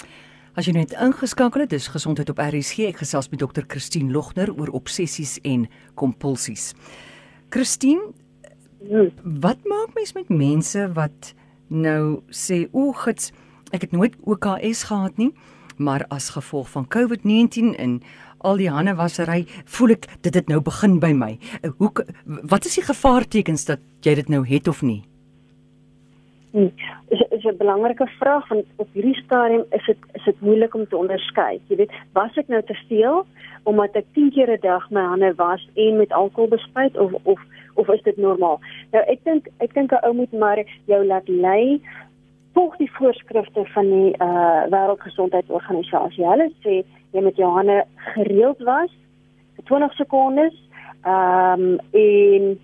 As 0.54 0.66
jy 0.66 0.72
net 0.72 0.92
ingeskakel 0.92 1.60
het, 1.60 1.70
dis 1.70 1.88
gesondheid 1.88 2.30
op 2.30 2.38
RSG. 2.38 2.78
Ek 2.78 2.96
gesels 2.96 3.28
met 3.28 3.38
dokter 3.38 3.64
Christine 3.66 4.12
Logner 4.12 4.50
oor 4.58 4.68
obsessies 4.68 5.38
en 5.46 5.68
kompulsies. 5.94 6.74
Christine, 7.50 8.12
Hmm. 8.78 9.10
Wat 9.40 9.58
maak 9.66 9.94
mens 9.94 10.12
met 10.14 10.28
mense 10.28 10.92
wat 10.94 11.34
nou 11.68 12.22
sê 12.30 12.68
o, 12.70 12.92
gits, 12.94 13.32
ek 13.74 13.88
het 13.88 13.92
nooit 13.92 14.14
OKS 14.22 14.84
gehad 14.88 15.18
nie, 15.18 15.32
maar 15.76 16.04
as 16.14 16.30
gevolg 16.36 16.70
van 16.70 16.86
COVID-19 16.86 17.74
en 17.76 17.98
al 18.46 18.60
die 18.62 18.70
hande 18.70 18.94
wasery, 18.94 19.46
voel 19.66 19.96
ek 19.96 20.06
dit 20.22 20.34
het 20.38 20.48
nou 20.48 20.60
begin 20.62 20.98
by 21.02 21.10
my. 21.10 21.32
Hoe 21.82 21.90
wat 22.24 22.70
is 22.70 22.78
die 22.78 22.86
gevaartekens 22.86 23.66
dat 23.66 23.82
jy 24.06 24.14
dit 24.22 24.30
nou 24.30 24.44
het 24.46 24.70
of 24.70 24.82
nie? 24.86 25.02
Hmm. 26.50 26.72
Dit 27.08 27.26
is 27.30 27.44
'n 27.44 27.56
belangrike 27.56 28.06
vraag 28.06 28.48
want 28.48 28.64
op 28.76 28.88
hierdie 28.92 29.22
stadium 29.24 29.64
is 29.70 29.84
dit 29.86 29.96
is 30.12 30.24
dit 30.24 30.40
moeilik 30.40 30.74
om 30.74 30.88
te 30.88 30.96
onderskei. 30.96 31.60
Jy 31.66 31.76
weet, 31.76 31.92
was 32.12 32.36
ek 32.36 32.48
nou 32.48 32.62
te 32.62 32.74
veel 32.88 33.26
omdat 33.62 33.92
ek 33.92 34.04
10 34.12 34.30
keer 34.30 34.50
'n 34.50 34.60
dag 34.60 34.90
my 34.90 35.00
hande 35.00 35.34
was 35.34 35.68
en 35.74 35.96
met 35.96 36.12
alkohol 36.12 36.48
bespuit 36.48 36.98
of 36.98 37.12
of 37.22 37.40
of 37.74 37.88
is 37.88 38.02
dit 38.02 38.16
normaal? 38.16 38.60
Nou 38.92 39.04
ek 39.04 39.24
dink 39.24 39.48
ek 39.58 39.74
dink 39.74 39.92
'n 39.92 40.04
ou 40.06 40.14
moet 40.14 40.32
maar 40.32 40.64
jou 40.84 41.04
laat 41.06 41.28
lei 41.28 41.80
volg 42.52 42.76
die 42.76 42.92
voorskrifte 42.92 43.64
van 43.64 43.90
die 43.90 44.14
uh 44.18 44.62
wêreldgesondheidsorganisasie. 44.70 46.26
Hulle 46.26 46.50
sê 46.64 46.84
jy 47.12 47.20
moet 47.22 47.36
jou 47.36 47.50
hande 47.50 47.84
gereeld 47.96 48.58
was 48.58 48.90
vir 49.54 49.64
20 49.64 49.92
sekondes. 49.92 50.54
Ehm 51.04 51.60
um, 51.60 51.78
en 51.92 52.58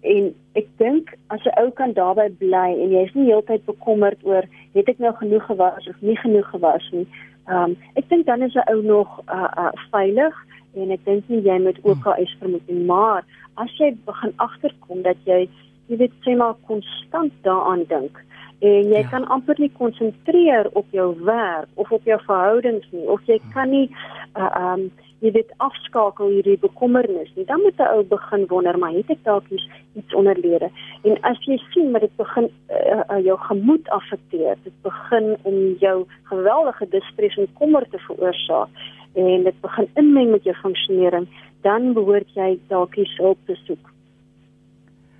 en 0.00 0.34
ek 0.60 0.66
dink 0.82 1.14
as 1.34 1.44
'n 1.44 1.58
ou 1.62 1.70
kan 1.70 1.92
daarbey 1.92 2.28
bly 2.42 2.70
en 2.82 2.90
jy 2.90 3.02
is 3.06 3.14
nie 3.14 3.30
heeltyd 3.30 3.64
bekommerd 3.66 4.20
oor 4.24 4.44
het 4.74 4.88
ek 4.88 4.98
nou 4.98 5.12
genoeg 5.20 5.46
gewas 5.46 5.88
of 5.88 5.96
nie 6.00 6.18
genoeg 6.24 6.48
gewas 6.50 6.86
nie. 6.92 7.06
Ehm 7.48 7.70
um, 7.70 7.76
ek 7.94 8.08
dink 8.08 8.26
dan 8.26 8.42
is 8.42 8.54
'n 8.54 8.68
ou 8.72 8.82
nog 8.82 9.20
uh, 9.26 9.50
uh 9.64 9.72
veilig 9.90 10.34
en 10.74 10.90
ek 10.90 11.04
dink 11.04 11.28
nie 11.28 11.42
jy 11.42 11.58
moet 11.58 11.78
OKS 11.82 12.36
vermoed 12.40 12.66
nie, 12.68 12.84
maar 12.84 13.24
as 13.56 13.72
jy 13.78 13.96
begin 14.06 14.32
agterkom 14.36 15.02
dat 15.02 15.16
jy 15.24 15.48
jy 15.88 15.96
weet 15.96 16.16
sê 16.24 16.36
maar 16.36 16.54
konstant 16.66 17.32
daaraan 17.42 17.84
dink 17.88 18.18
en 18.60 18.90
jy 18.90 19.02
ja. 19.02 19.08
kan 19.10 19.24
amper 19.34 19.54
nie 19.58 19.70
konsentreer 19.78 20.68
op 20.72 20.86
jou 20.90 21.14
werk 21.24 21.68
of 21.74 21.92
op 21.92 22.04
jou 22.04 22.18
verhoudings 22.26 22.86
nie 22.90 23.06
of 23.06 23.22
jy 23.30 23.38
kan 23.54 23.70
nie 23.70 23.86
uh 24.34 24.50
um 24.72 24.90
jy 25.24 25.32
weet 25.34 25.50
afskakel 25.64 26.30
hierdie 26.34 26.58
bekommernis 26.62 27.30
nie 27.36 27.46
dan 27.48 27.62
moet 27.64 27.80
jy 27.80 27.88
ou 27.94 28.04
begin 28.12 28.46
wonder 28.52 28.78
maar 28.78 28.94
het 28.94 29.10
ek 29.14 29.24
dalk 29.26 29.48
iets 29.52 30.14
onderlede 30.14 30.70
en 31.02 31.18
as 31.30 31.40
jy 31.46 31.58
sien 31.72 31.92
dat 31.92 32.06
dit 32.06 32.16
begin 32.20 32.46
uh, 32.50 33.02
uh, 33.02 33.18
jou 33.24 33.38
gemoed 33.48 33.90
affekteer 33.98 34.60
dit 34.64 34.78
begin 34.86 35.34
om 35.42 35.58
jou 35.82 35.96
geweldige 36.30 36.88
distress 36.94 37.42
en 37.42 37.50
kommer 37.58 37.88
te 37.90 38.00
veroorsaak 38.06 38.86
en 39.18 39.44
dit 39.44 39.60
begin 39.60 39.88
inmeng 39.94 40.30
met 40.30 40.44
jou 40.44 40.54
funksionering 40.62 41.26
dan 41.66 41.92
behoort 41.96 42.28
jy 42.34 42.58
dalk 42.68 42.94
hulp 43.18 43.38
te 43.46 43.56
soek. 43.66 43.90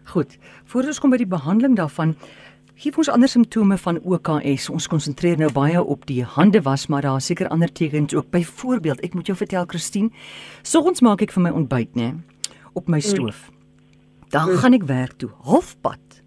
Goed. 0.09 0.39
Voordat 0.65 0.95
ons 0.95 1.01
kom 1.03 1.13
by 1.13 1.19
die 1.21 1.29
behandeling 1.29 1.75
daarvan, 1.77 2.15
gee 2.79 2.95
ons 2.95 3.11
ander 3.11 3.29
simptome 3.31 3.79
van 3.83 3.99
OKS. 4.07 4.69
Ons 4.71 4.87
konsentreer 4.91 5.39
nou 5.41 5.51
baie 5.53 5.81
op 5.83 6.05
die 6.07 6.23
hande 6.23 6.63
was, 6.63 6.87
maar 6.87 7.03
daar 7.03 7.19
is 7.19 7.27
seker 7.27 7.49
ander 7.51 7.73
tekens 7.73 8.15
ook. 8.15 8.31
Byvoorbeeld, 8.31 9.03
ek 9.03 9.17
moet 9.19 9.27
jou 9.27 9.37
vertel 9.39 9.67
Christine, 9.67 10.13
soggens 10.63 11.03
maak 11.03 11.25
ek 11.27 11.35
vir 11.35 11.49
my 11.49 11.55
ontbyt, 11.59 11.97
nê, 11.99 12.13
op 12.79 12.87
my 12.89 13.01
stoof. 13.03 13.49
Dan 14.31 14.55
gaan 14.61 14.77
ek 14.77 14.87
werk 14.87 15.19
toe, 15.19 15.31
halfpad. 15.49 16.21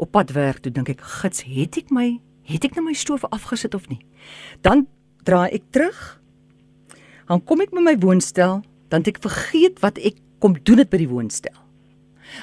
Op 0.00 0.10
pad 0.10 0.32
werk 0.34 0.64
toe 0.64 0.72
dink 0.72 0.90
ek, 0.90 1.04
gits, 1.20 1.44
het 1.46 1.78
ek 1.78 1.94
my 1.94 2.18
het 2.50 2.64
ek 2.66 2.74
nou 2.74 2.88
my 2.88 2.96
stoof 2.98 3.22
afgesit 3.30 3.76
of 3.78 3.86
nie? 3.92 4.00
Dan 4.66 4.88
draai 5.28 5.52
ek 5.54 5.70
terug. 5.70 5.98
Dan 7.30 7.44
kom 7.46 7.62
ek 7.62 7.74
met 7.76 7.86
my 7.86 7.96
woonstel 8.02 8.64
dan 8.90 9.06
ek 9.06 9.20
vergeet 9.22 9.78
wat 9.84 10.00
ek 10.02 10.18
kom 10.42 10.56
doen 10.66 10.80
dit 10.82 10.90
by 10.90 10.98
die 10.98 11.10
woonstel. 11.10 11.54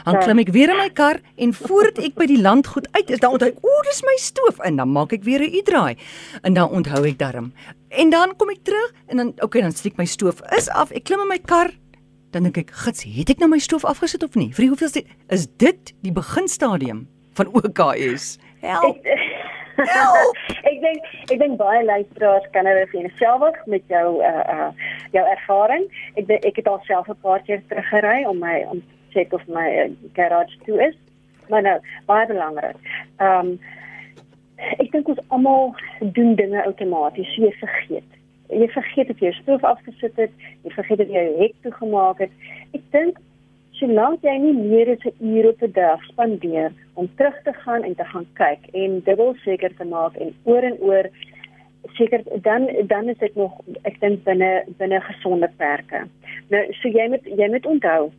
Dan 0.04 0.14
ja. 0.14 0.24
klim 0.26 0.40
ek 0.40 0.52
weer 0.56 0.70
in 0.74 0.78
my 0.78 0.90
kar 0.90 1.20
en 1.36 1.54
voordat 1.54 2.04
ek 2.04 2.16
by 2.16 2.28
die 2.30 2.42
landgoed 2.42 2.88
uit 2.92 3.10
is, 3.10 3.20
dan 3.20 3.32
onthou 3.38 3.50
ek, 3.50 3.60
o, 3.64 3.82
dis 3.88 4.04
my 4.08 4.16
stoof 4.22 4.62
en 4.68 4.80
dan 4.82 4.92
maak 4.92 5.14
ek 5.14 5.24
weer 5.24 5.42
'n 5.42 5.54
u-draai. 5.62 5.98
En 6.44 6.54
dan 6.54 6.70
onthou 6.70 7.06
ek 7.08 7.18
darm. 7.18 7.52
En 7.90 8.10
dan 8.10 8.36
kom 8.36 8.50
ek 8.50 8.64
terug 8.64 8.94
en 9.08 9.18
dan 9.18 9.34
okay, 9.42 9.62
dan 9.62 9.72
steek 9.72 9.98
my 9.98 10.06
stoof 10.06 10.42
is 10.58 10.70
af. 10.70 10.92
Ek 10.92 11.04
klim 11.04 11.20
in 11.20 11.28
my 11.28 11.40
kar. 11.40 11.72
Dan 12.32 12.44
dink 12.44 12.58
ek, 12.58 12.72
gits, 12.72 13.04
het 13.04 13.30
ek 13.30 13.40
nou 13.40 13.50
my 13.50 13.60
stoof 13.60 13.86
afgesit 13.86 14.24
of 14.24 14.36
nie? 14.36 14.52
Vir 14.54 14.68
hoeveel 14.68 15.04
is 15.30 15.48
dit 15.58 15.94
die 16.04 16.12
beginstadium 16.12 17.08
van 17.34 17.48
OKS? 17.56 18.38
Help. 18.62 19.00
ek 19.78 20.78
dink 20.82 21.08
ek 21.30 21.40
dink 21.40 21.58
baie 21.60 21.84
luisteraars 21.86 22.46
kan 22.54 22.66
hulle 22.66 22.86
verselfig 22.92 23.58
met 23.70 23.84
jou 23.94 24.20
uh 24.26 24.44
uh 24.54 24.70
jou 25.14 25.24
ervaring. 25.24 25.86
Ek 26.18 26.32
ek 26.40 26.62
het 26.62 26.68
alself 26.68 27.10
'n 27.10 27.20
paar 27.22 27.44
keer 27.46 27.62
teruggery 27.70 28.26
om 28.26 28.40
my 28.42 28.66
om 28.72 28.82
check 29.18 29.34
of 29.34 29.48
my 29.50 29.66
uh, 29.82 29.90
garage 30.14 30.58
toe 30.66 30.78
is. 30.88 30.96
Maar 31.50 31.66
nou, 31.66 31.78
baie 32.06 32.30
belangrik. 32.30 32.78
Ehm 33.18 33.56
um, 33.56 33.58
ek 34.58 34.90
dink 34.92 35.10
ons 35.12 35.20
almal 35.28 35.76
doen 36.18 36.36
dinge 36.36 36.64
outomaties, 36.66 37.34
jy 37.38 37.52
vergeet. 37.60 38.16
Jy 38.50 38.68
vergeet 38.74 39.12
of 39.14 39.20
jy 39.22 39.30
stoof 39.38 39.66
afgesit 39.70 40.18
het, 40.18 40.34
jy 40.66 40.72
vergeet 40.74 41.04
of 41.04 41.12
jy 41.14 41.24
jou 41.28 41.36
hek 41.44 41.58
toegemaak 41.66 42.24
het. 42.26 42.34
Ek 42.74 42.86
dink 42.96 43.20
solank 43.78 44.26
jy 44.26 44.34
nie 44.42 44.56
meer 44.58 44.90
as 44.96 45.06
'n 45.06 45.34
uur 45.34 45.50
op 45.50 45.62
'n 45.62 45.72
dag 45.72 46.04
spandeer 46.10 46.72
om 46.96 47.10
terug 47.18 47.38
te 47.44 47.54
gaan 47.54 47.84
en 47.84 47.96
te 47.96 48.06
gaan 48.06 48.28
kyk 48.34 48.66
en 48.74 49.02
dubbel 49.06 49.36
seker 49.46 49.76
te 49.78 49.86
maak 49.86 50.16
en 50.16 50.34
oor 50.44 50.64
en 50.64 50.78
oor 50.80 51.10
seker 51.94 52.24
dan 52.42 52.70
dan 52.88 53.10
is 53.10 53.18
dit 53.18 53.36
nog 53.36 53.54
ek 53.84 54.00
dink 54.00 54.24
binne 54.24 54.64
binne 54.78 55.02
gesonde 55.02 55.50
perke. 55.58 56.08
Nou 56.50 56.64
so 56.82 56.90
jy 56.90 57.08
moet 57.10 57.26
jy 57.26 57.48
moet 57.50 57.66
onthou 57.66 58.12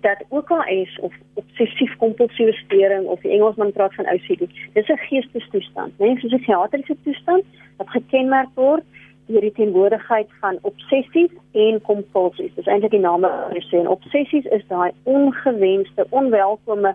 dat 0.00 0.24
OKS 0.28 0.98
of 1.00 1.14
obsessief 1.34 1.96
kompulsiewe 1.96 2.52
storing 2.52 3.06
of 3.06 3.20
die 3.20 3.30
Engelsman 3.30 3.72
praat 3.72 3.94
van 3.94 4.08
OCD, 4.12 4.48
dis 4.72 4.88
'n 4.88 4.98
geestesstoestand, 5.08 5.92
né? 5.98 6.06
Nee, 6.06 6.18
soos 6.18 6.32
'n 6.32 6.38
psigiatriese 6.38 6.96
toestand 7.02 7.44
wat 7.76 7.90
gekenmerk 7.90 8.48
word 8.54 8.84
deur 9.26 9.40
die 9.40 9.52
teenwoordigheid 9.52 10.28
van 10.40 10.58
obsessies 10.62 11.30
en 11.52 11.80
kompulsies. 11.82 12.54
Dis 12.54 12.66
eintlik 12.66 12.90
die 12.90 13.00
naam 13.00 13.20
wat 13.20 13.54
jy 13.54 13.62
sê. 13.70 13.86
Obsessies 13.88 14.44
is 14.44 14.62
daai 14.68 14.90
ongewenste, 15.02 16.06
onwelkome 16.10 16.94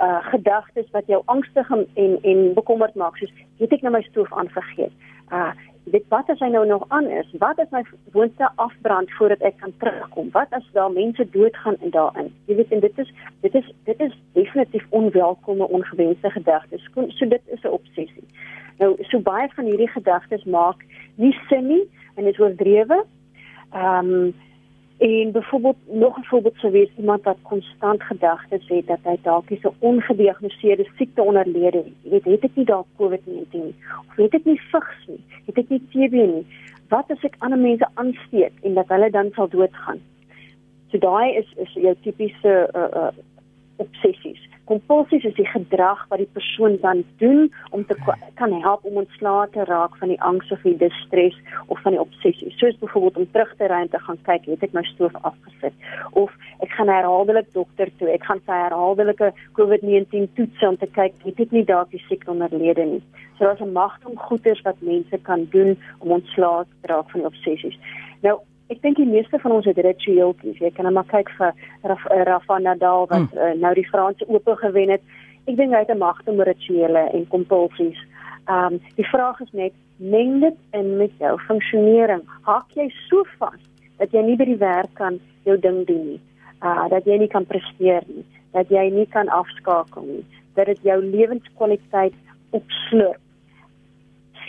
uh 0.00 0.18
gedagtes 0.32 0.90
wat 0.90 1.06
jou 1.06 1.22
angstig 1.24 1.70
en 1.70 1.86
en, 1.94 2.18
en 2.22 2.54
bekommerd 2.54 2.94
maak, 2.94 3.16
soos 3.16 3.32
het 3.58 3.72
ek 3.72 3.82
nou 3.82 3.92
my 3.92 4.02
stoof 4.02 4.32
aanvergeet. 4.32 4.92
Uh 5.32 5.52
dit 5.84 6.04
wat 6.08 6.28
as 6.28 6.38
hy 6.38 6.48
nou 6.48 6.66
nog 6.66 6.84
aan 6.88 7.08
is? 7.10 7.26
Wat 7.38 7.58
as 7.58 7.70
my 7.70 7.82
woonstel 8.12 8.48
afbrand 8.54 9.10
voordat 9.18 9.40
ek 9.40 9.56
kan 9.62 9.72
terugkom? 9.78 10.30
Wat 10.32 10.52
as 10.56 10.66
daar 10.72 10.92
mense 10.92 11.26
doodgaan 11.30 11.76
in 11.80 11.90
daarin? 11.90 12.32
Jy 12.46 12.56
weet 12.60 12.72
en 12.72 12.80
dit 12.80 12.98
is 12.98 13.12
dit 13.40 13.54
is 13.54 13.72
dit 13.84 14.00
is 14.00 14.18
definitief 14.32 14.86
onwelkome, 14.88 15.68
ongewenste 15.68 16.30
gedagtes. 16.30 16.88
So 16.94 17.28
dit 17.28 17.42
is 17.46 17.62
'n 17.62 17.76
obsessie. 17.78 18.28
Nou 18.78 18.96
so 19.00 19.18
baie 19.20 19.48
van 19.54 19.64
hierdie 19.64 19.90
gedagtes 19.90 20.44
maak 20.44 20.84
nie 21.14 21.36
sin 21.48 21.66
nie 21.66 21.88
en 22.14 22.26
is 22.26 22.38
oordrewe. 22.38 23.04
Ehm 23.72 24.14
um, 24.14 24.34
en 25.00 25.32
byvoorbeeld 25.32 25.76
nog 25.86 26.18
'n 26.18 26.24
voorbeeld 26.24 26.54
sou 26.56 26.72
wees 26.72 26.90
iemand 26.96 27.22
wat 27.22 27.36
konstant 27.42 28.02
gedagtes 28.02 28.68
het 28.68 28.86
dat 28.86 28.98
hy 29.02 29.16
dalk 29.22 29.50
'n 29.50 29.74
ongediagnoseerde 29.78 30.86
siekte 30.96 31.22
onderlede 31.22 31.76
het. 31.76 31.94
Jy 32.02 32.10
weet, 32.10 32.24
het 32.24 32.44
ek 32.44 32.54
nie 32.54 32.64
dalk 32.64 32.86
COVID-19 32.96 33.50
nie 33.52 33.74
of 34.08 34.16
het 34.16 34.34
ek 34.34 34.44
nie 34.44 34.60
vigs 34.60 35.06
nie, 35.06 35.20
het 35.50 35.64
ek 35.64 35.72
nie 35.74 35.82
TB 35.92 36.24
nie. 36.34 36.44
Wat 36.90 37.10
as 37.12 37.26
ek 37.26 37.36
ander 37.44 37.60
mense 37.60 37.86
aansteek 38.02 38.64
en 38.66 38.78
dat 38.78 38.90
hulle 38.90 39.10
dan 39.14 39.34
sal 39.36 39.50
doodgaan? 39.52 40.00
So 40.90 40.98
daai 41.02 41.36
is 41.38 41.50
is 41.62 41.74
jou 41.78 41.94
tipiese 42.06 42.54
uh 42.74 42.88
uh 43.02 43.10
obsessies 43.80 44.49
Kompulsies 44.70 45.24
is 45.26 45.34
die 45.34 45.48
gedrag 45.50 46.04
wat 46.12 46.20
die 46.22 46.28
persoon 46.30 46.76
dan 46.82 47.00
doen 47.18 47.48
om 47.74 47.82
te 47.86 47.96
kan 48.38 48.52
help 48.62 48.84
om 48.86 49.00
ontslae 49.00 49.48
te 49.50 49.64
raak 49.66 49.96
van 49.98 50.12
die 50.12 50.20
angs 50.22 50.52
of 50.54 50.62
die 50.62 50.76
distress 50.78 51.38
of 51.66 51.80
van 51.82 51.96
die 51.96 52.00
obsessie. 52.00 52.52
Soos 52.54 52.78
byvoorbeeld 52.78 53.16
om 53.16 53.26
terug 53.32 53.50
te 53.58 53.66
ry 53.66 53.80
en 53.82 53.90
te 53.90 53.98
gaan 53.98 54.20
kyk, 54.28 54.46
het 54.46 54.62
ek 54.68 54.76
my 54.78 54.84
stoof 54.92 55.16
afgesit 55.26 55.74
of 56.22 56.30
ek 56.62 56.70
gaan 56.76 56.92
herhaaldelik 56.92 57.50
dokter 57.56 57.90
toe. 57.98 58.12
Ek 58.14 58.28
gaan 58.28 58.42
sy 58.46 58.60
herhaaldelike 58.60 59.32
COVID-19 59.58 60.30
toets 60.38 60.62
om 60.68 60.78
te 60.78 60.90
kyk, 61.00 61.18
het 61.26 61.42
ek 61.42 61.56
nie 61.56 61.64
dalk 61.66 61.90
die 61.90 62.04
siekte 62.06 62.30
onderlede 62.30 62.86
nie. 62.92 63.02
So 63.40 63.48
daar's 63.48 63.66
'n 63.66 63.74
magdom 63.74 64.14
goeders 64.28 64.62
wat 64.62 64.86
mense 64.86 65.18
kan 65.26 65.48
doen 65.50 65.74
om 65.98 66.14
ontslae 66.20 66.64
te 66.82 66.94
raak 66.94 67.10
van 67.10 67.26
obsessies. 67.26 67.78
Nou 68.22 68.38
Ek 68.70 68.78
dink 68.84 69.00
die 69.00 69.08
meeste 69.08 69.38
van 69.42 69.52
ons 69.56 69.66
het 69.66 69.78
ritueeltjies. 69.82 70.60
Jy 70.62 70.70
kan 70.76 70.86
net 70.86 70.94
maar 70.94 71.08
kyk 71.10 71.30
vir 71.38 71.56
Raf, 71.90 72.04
eh, 72.06 72.22
Rafa 72.28 72.58
Nadal 72.62 73.08
wat 73.10 73.26
mm. 73.32 73.38
uh, 73.38 73.54
nou 73.58 73.72
die 73.74 73.88
Franse 73.88 74.28
Ope 74.30 74.54
gewen 74.60 74.92
het. 74.94 75.02
Ek 75.50 75.56
dink 75.58 75.74
hy 75.74 75.80
het 75.82 75.90
'n 75.90 75.98
magte 75.98 76.30
om 76.30 76.42
rituele 76.46 77.02
en 77.10 77.26
kompulsies. 77.34 77.98
Ehm 78.46 78.74
um, 78.74 78.80
die 78.94 79.08
vraag 79.10 79.40
is 79.40 79.50
net 79.52 79.74
meng 79.96 80.40
dit 80.40 80.56
in 80.70 80.96
met 80.96 81.10
jou 81.18 81.34
funksionering. 81.48 82.22
Hak 82.46 82.70
jy 82.78 82.86
so 83.08 83.24
vas 83.38 83.60
dat 83.98 84.12
jy 84.12 84.22
nie 84.22 84.36
by 84.36 84.44
die 84.44 84.62
werk 84.62 84.94
kan 84.94 85.18
jou 85.44 85.58
ding 85.58 85.86
doen 85.86 86.06
nie. 86.06 86.20
Uh 86.62 86.88
dat 86.88 87.04
jy 87.04 87.18
nie 87.18 87.28
kan 87.28 87.46
presteer 87.46 88.02
nie, 88.06 88.24
dat 88.52 88.68
jy 88.68 88.86
nie 88.90 89.06
kan 89.06 89.28
afskakel 89.28 90.02
nie, 90.02 90.24
dat 90.54 90.66
dit 90.66 90.78
jou 90.82 91.02
lewenskwaliteit 91.02 92.14
opslurp 92.50 93.20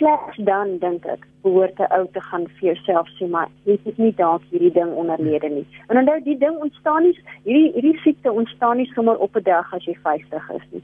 slegs 0.02 0.36
dan 0.46 0.78
dink 0.82 1.06
ek 1.06 1.26
behoort 1.42 1.78
'n 1.78 1.92
ou 1.96 2.06
te 2.12 2.20
gaan 2.28 2.46
vir 2.54 2.74
jouself 2.74 3.06
sê 3.16 3.28
maar 3.28 3.48
weet 3.66 3.86
ek 3.86 3.98
nie 3.98 4.14
dalk 4.22 4.42
hierdie 4.50 4.72
ding 4.78 4.90
onderlede 5.02 5.48
nie. 5.48 5.66
En 5.88 5.98
onthou 5.98 6.18
die 6.24 6.38
ding 6.38 6.56
ontstaan 6.66 7.02
nie 7.02 7.14
hierdie 7.46 7.70
hierdie 7.76 8.00
siekte 8.04 8.32
ontstaan 8.32 8.76
nie 8.76 8.90
sommer 8.94 9.16
op 9.18 9.36
'n 9.36 9.42
dag 9.42 9.74
as 9.74 9.84
jy 9.84 9.94
50 10.02 10.50
is 10.58 10.66
nie. 10.70 10.82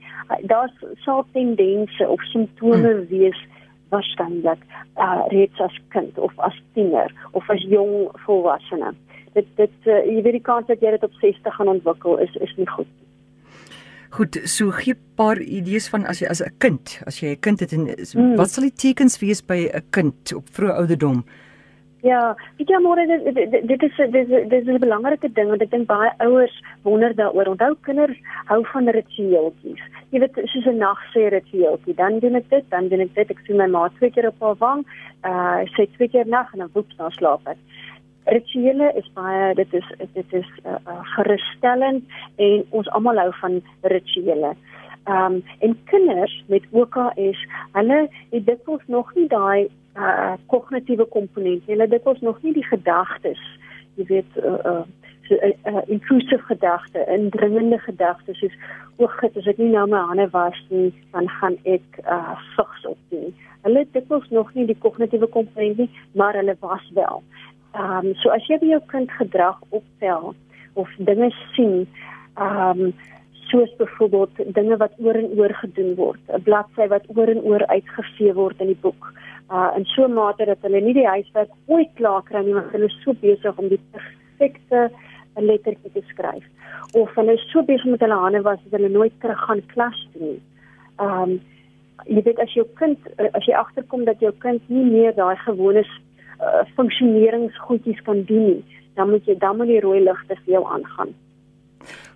Daar's 0.53 0.77
so 1.05 1.25
tendense 1.33 2.09
of 2.09 2.23
simptome 2.23 2.93
hmm. 2.93 3.07
wees 3.09 3.41
waarskynlik 3.91 4.63
uh, 4.97 5.23
reeds 5.29 5.61
as 5.61 5.77
kind 5.89 6.19
of 6.19 6.33
as 6.39 6.57
tiener 6.75 7.11
of 7.33 7.51
as 7.51 7.63
jong 7.63 8.11
volwassene. 8.27 8.95
Dit 9.35 9.47
dit 9.57 9.77
uh, 9.87 10.05
jy 10.07 10.23
weet 10.23 10.39
die 10.39 10.49
kans 10.51 10.67
dat 10.67 10.81
jy 10.81 10.91
dit 10.91 11.05
op 11.05 11.13
60 11.21 11.55
gaan 11.55 11.69
ontwikkel 11.69 12.19
is 12.19 12.35
is 12.37 12.57
nie 12.57 12.69
goed 12.69 12.87
nie. 12.87 13.08
Goed, 14.11 14.41
so 14.45 14.71
gee 14.71 14.95
'n 14.95 15.01
paar 15.17 15.39
idees 15.41 15.89
van 15.89 16.07
as 16.07 16.21
jy 16.21 16.29
as 16.29 16.41
'n 16.41 16.55
kind, 16.59 17.01
as 17.07 17.21
jy 17.21 17.29
'n 17.33 17.41
kind 17.41 17.61
het 17.61 17.73
en 17.73 17.85
mm. 17.85 18.37
wat 18.37 18.51
sal 18.51 18.65
die 18.65 18.73
tekens 18.73 19.19
wees 19.21 19.43
by 19.45 19.69
'n 19.69 19.83
kind 19.91 20.33
op 20.35 20.49
vroeë 20.49 20.79
ouderdom? 20.81 21.25
Ja, 22.03 22.37
ek 22.63 22.69
ja 22.71 22.79
môre 22.79 23.05
dit 23.07 23.35
dit 23.67 23.83
is 23.83 23.97
dit 23.97 24.15
is 24.15 24.29
dit 24.29 24.53
is 24.53 24.67
'n 24.67 24.79
belangrike 24.79 25.29
ding 25.35 25.49
want 25.49 25.63
ek 25.63 25.71
dink 25.71 25.87
baie 25.87 26.11
ouers 26.19 26.63
wonder 26.85 27.15
daaroor. 27.15 27.49
Onthou 27.49 27.75
kinders 27.83 28.17
hou 28.47 28.65
van 28.73 28.89
ritueeltjies. 28.89 29.83
Jy 30.11 30.21
weet 30.21 30.35
soos 30.45 30.67
'n 30.67 30.79
nagsê 30.79 31.29
ritueeltjie, 31.29 31.95
dan 31.95 32.19
doen 32.21 32.37
ek 32.37 32.49
dit, 32.51 32.65
dan 32.71 32.89
doen 32.89 33.01
ek 33.01 33.15
dit. 33.15 33.31
Ek 33.31 33.41
sien 33.47 33.57
my 33.57 33.67
ma 33.67 33.89
twee 33.99 34.11
keer 34.11 34.29
op 34.29 34.41
haar 34.41 34.55
wang, 34.59 34.87
uh 35.25 35.67
sy 35.77 35.89
twee 35.97 36.09
keer 36.09 36.27
nag 36.27 36.53
en 36.53 36.59
dan 36.59 36.71
woep 36.73 36.87
dan 36.97 37.11
slaap 37.11 37.43
ek 37.47 37.59
rituele 38.35 38.93
is 39.01 39.09
baie 39.17 39.55
dit 39.55 39.75
is 39.75 39.89
dit 40.13 40.35
is 40.41 40.49
uh, 40.65 40.77
uh, 40.87 41.01
gerusstellend 41.17 42.05
en 42.37 42.65
ons 42.81 42.91
almal 42.97 43.21
hou 43.25 43.31
van 43.41 43.61
rituele. 43.95 44.55
Ehm 45.09 45.35
um, 45.35 45.43
en 45.59 45.79
kinders 45.85 46.45
met 46.47 46.65
OKS, 46.71 47.45
hulle 47.73 47.99
het 48.31 48.47
dikwels 48.47 48.83
nog 48.87 49.15
nie 49.15 49.29
daai 49.29 49.69
uh, 49.97 50.33
kognitiewe 50.47 51.05
komponent 51.05 51.67
nie. 51.67 51.75
Hulle 51.75 51.89
het 51.89 51.97
dikwels 51.97 52.21
nog 52.21 52.43
nie 52.43 52.53
die 52.53 52.67
gedagtes, 52.67 53.41
jy 53.97 54.05
weet 54.13 54.37
uh, 54.43 54.59
uh, 54.73 54.83
uh, 55.31 55.53
uh, 55.73 55.83
intrusive 55.87 56.43
gedagte, 56.51 57.05
indringende 57.09 57.79
gedagtes 57.79 58.39
soos 58.39 58.55
o, 58.97 59.07
God, 59.07 59.37
as 59.37 59.47
ek 59.47 59.61
nie 59.63 59.71
nou 59.73 59.87
my 59.91 60.01
hande 60.11 60.29
was 60.35 60.59
nie, 60.69 60.91
dan 61.15 61.29
gaan 61.39 61.57
ek 61.65 62.01
uh, 62.05 62.35
vigs 62.57 62.87
op 62.93 62.99
doen. 63.13 63.33
Hulle 63.67 63.85
het 63.85 63.93
dikwels 63.97 64.29
nog 64.35 64.53
nie 64.55 64.67
die 64.69 64.79
kognitiewe 64.85 65.29
komponent 65.35 65.79
nie, 65.83 65.91
maar 66.13 66.37
hulle 66.39 66.57
was 66.61 66.85
wel. 66.95 67.23
Ehm 67.75 68.07
um, 68.07 68.15
so 68.23 68.31
as 68.31 68.47
jy 68.49 68.59
by 68.59 68.73
jou 68.73 68.81
kind 68.93 69.11
gedrag 69.11 69.61
optel 69.71 70.35
of 70.75 70.89
dinge 70.99 71.31
sien, 71.55 71.87
ehm 72.37 72.89
um, 72.89 72.93
soos 73.49 73.71
byvoorbeeld 73.77 74.55
dinge 74.55 74.77
wat 74.77 74.93
oor 75.01 75.17
en 75.17 75.31
oor 75.39 75.53
gedoen 75.61 75.95
word, 75.97 76.21
'n 76.29 76.43
bladsy 76.43 76.87
wat 76.89 77.05
oor 77.17 77.29
en 77.29 77.43
oor 77.43 77.65
uitgevee 77.67 78.33
word 78.35 78.61
in 78.61 78.73
die 78.73 78.83
boek, 78.83 79.13
uh 79.51 79.71
in 79.77 79.85
so 79.85 80.05
'n 80.05 80.15
mate 80.15 80.45
dat 80.45 80.63
hulle 80.63 80.81
nie 80.81 80.95
die 80.95 81.09
huiswerk 81.09 81.51
ooit 81.67 81.93
klaar 81.95 82.23
kry 82.23 82.43
nie, 82.45 82.55
want 82.55 82.73
hulle 82.73 82.91
is 82.93 83.01
so 83.05 83.13
besig 83.13 83.59
om 83.59 83.69
die 83.69 83.81
perfekte 83.93 84.91
lettertjie 85.37 85.93
te 85.93 86.03
skryf. 86.09 86.45
Of 86.93 87.15
hulle 87.15 87.33
is 87.33 87.51
so 87.53 87.63
besig 87.63 87.91
met 87.91 88.01
hulle 88.01 88.21
hande 88.25 88.43
was 88.43 88.59
dat 88.65 88.81
hulle 88.81 88.89
nooit 88.89 89.21
terug 89.21 89.41
gaan 89.47 89.63
klas 89.67 90.09
toe 90.13 90.23
nie. 90.23 90.41
Ehm 90.99 91.23
um, 91.23 91.41
jy 92.07 92.23
weet 92.23 92.39
as 92.39 92.53
jou 92.55 92.67
kind 92.79 92.99
as 93.33 93.45
jy 93.47 93.55
agterkom 93.55 94.05
dat 94.05 94.21
jou 94.21 94.33
kind 94.39 94.63
nie 94.69 94.85
meer 94.85 95.15
daai 95.15 95.37
gewone 95.37 95.85
uh, 96.41 96.65
funksioneringsgoedjies 96.75 98.03
kan 98.03 98.23
doen 98.25 98.45
nie, 98.53 98.83
dan 98.95 99.11
moet 99.11 99.27
jy 99.27 99.39
dan 99.39 99.57
moet 99.57 99.71
die 99.71 99.81
rooi 99.81 100.01
ligte 100.03 100.37
vir 100.45 100.55
jou 100.59 100.65
aangaan. 100.67 101.15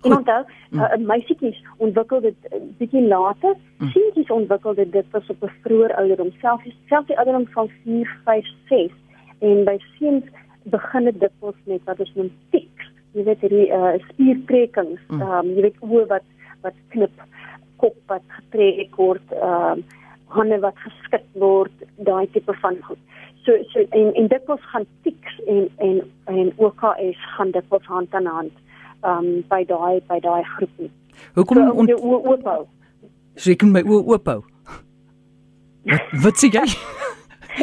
Goed. 0.03 0.11
En 0.11 0.17
onthou, 0.17 0.41
mm. 0.69 0.79
uh, 0.79 0.97
meisietjies 1.07 1.59
ontwikkel 1.77 2.21
dit 2.21 2.49
uh, 2.51 2.59
bietjie 2.79 3.03
later, 3.07 3.55
mm. 3.77 3.91
seentjies 3.95 4.31
ontwikkel 4.35 4.75
dit 4.79 4.91
dit 4.91 5.09
pas 5.11 5.29
op 5.29 5.43
'n 5.43 5.53
vroeër 5.63 5.95
ouderdom, 6.01 6.31
selfs 6.41 6.75
selfs 6.91 7.07
die 7.07 7.17
ouderdom 7.17 7.47
van 7.55 7.69
4, 7.83 8.17
5, 8.25 8.51
6 8.69 8.91
en 9.39 9.63
by 9.63 9.77
seuns 9.99 10.25
begin 10.63 11.03
dit 11.03 11.19
dikwels 11.19 11.59
met 11.65 11.83
wat 11.83 11.99
ons 11.99 12.13
noem 12.15 12.31
tics. 12.51 12.91
Jy 13.13 13.23
weet 13.23 13.41
hierdie 13.41 13.67
uh, 13.71 13.95
spiertrekkings, 14.09 15.01
mm. 15.07 15.21
um, 15.21 15.49
jy 15.55 15.61
weet 15.61 15.79
hoe 15.79 16.05
wat 16.07 16.27
wat 16.63 16.75
knip, 16.89 17.23
kop 17.77 17.95
wat 18.07 18.23
getrek 18.27 18.95
word, 18.95 19.31
ehm 19.31 19.79
um, 19.79 19.83
hande 20.33 20.57
wat 20.59 20.77
geskit 20.81 21.25
word, 21.37 21.83
daai 22.01 22.25
tipe 22.33 22.53
van 22.61 22.77
goed 22.81 22.97
so 23.45 23.51
so 23.73 23.79
en 23.99 24.13
en 24.13 24.27
dit 24.27 24.45
was 24.45 24.59
gaan 24.71 24.85
tiks 25.03 25.39
en 25.47 25.69
en 25.77 26.01
en 26.25 26.51
OKS 26.55 27.19
gaan 27.35 27.51
dit 27.51 27.67
was 27.69 27.85
hand 27.85 28.13
aan 28.13 28.25
hand 28.25 28.51
um 29.03 29.43
by 29.49 29.63
daai 29.67 30.01
by 30.07 30.19
daai 30.19 30.43
groepie. 30.55 30.91
Hoekom 31.35 31.57
so, 31.57 31.77
om 31.79 31.87
jou 31.87 31.99
oë 31.99 32.19
oop 32.31 32.49
hou? 32.49 32.65
So 33.35 33.51
ek 33.51 33.61
kan 33.63 33.71
my 33.75 33.83
oë 33.83 34.03
oop 34.13 34.29
hou. 34.31 34.41
Wat 35.91 36.13
wat 36.25 36.39
sê 36.41 36.51
jy? 36.53 36.65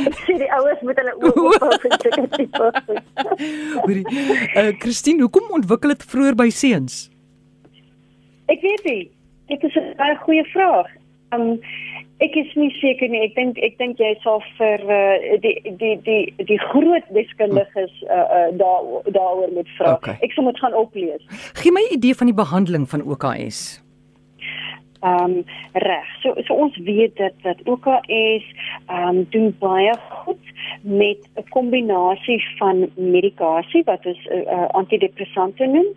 Ek 0.01 0.19
sê 0.27 0.37
die 0.43 0.51
ouers 0.59 0.83
moet 0.87 1.01
hulle 1.01 1.15
oë 1.21 1.33
oop 1.45 1.65
hou 1.65 1.79
vir 1.85 1.97
sulke 2.05 2.27
tipe. 2.37 2.69
Hoorie. 3.85 4.05
Uh 4.55 4.71
Christine, 4.83 5.25
hoekom 5.25 5.57
ontwikkel 5.61 5.95
dit 5.95 6.07
vroeër 6.13 6.39
by 6.39 6.51
seuns? 6.55 7.07
Ek 8.51 8.63
weet 8.67 8.87
nie. 8.89 9.03
Dit 9.51 9.65
is 9.67 9.77
'n 9.79 9.95
baie 9.99 10.17
goeie 10.27 10.45
vraag. 10.53 10.91
Um 11.35 11.59
Ek 12.21 12.35
is 12.37 12.51
nie 12.55 12.69
seker 12.77 13.09
nie. 13.09 13.23
Ek 13.25 13.37
dink 13.39 13.59
ek 13.65 13.79
dink 13.81 14.01
jy 14.03 14.11
sal 14.25 14.43
vir 14.59 14.83
uh, 14.85 15.37
die 15.41 15.55
die 15.81 15.95
die 16.05 16.47
die 16.51 16.59
groot 16.69 17.07
deskundiges 17.17 17.95
uh, 18.05 18.17
uh, 18.17 18.49
daar 18.61 18.91
daaroor 19.09 19.53
moet 19.57 19.71
vra. 19.79 19.95
Okay. 19.97 20.19
Ek 20.21 20.37
sal 20.37 20.45
moet 20.45 20.61
gaan 20.61 20.77
oplees. 20.77 21.23
Gee 21.63 21.73
my 21.73 21.81
'n 21.89 21.97
idee 21.97 22.15
van 22.15 22.29
die 22.29 22.37
behandeling 22.37 22.85
van 22.89 23.03
OKS. 23.03 23.81
Ehm 25.01 25.25
um, 25.25 25.45
reg. 25.73 26.09
So 26.23 26.35
so 26.45 26.55
ons 26.55 26.77
weet 26.77 27.17
dat 27.17 27.33
dat 27.43 27.65
OKS 27.65 28.45
ehm 28.87 29.09
um, 29.09 29.27
doen 29.33 29.57
baie 29.59 29.97
goed 30.21 30.45
met 30.83 31.21
'n 31.41 31.49
kombinasie 31.49 32.41
van 32.59 32.91
medikasie 32.95 33.83
wat 33.85 34.07
ons 34.07 34.27
uh, 34.27 34.45
uh, 34.45 34.69
antidepressante 34.69 35.67
noem 35.67 35.89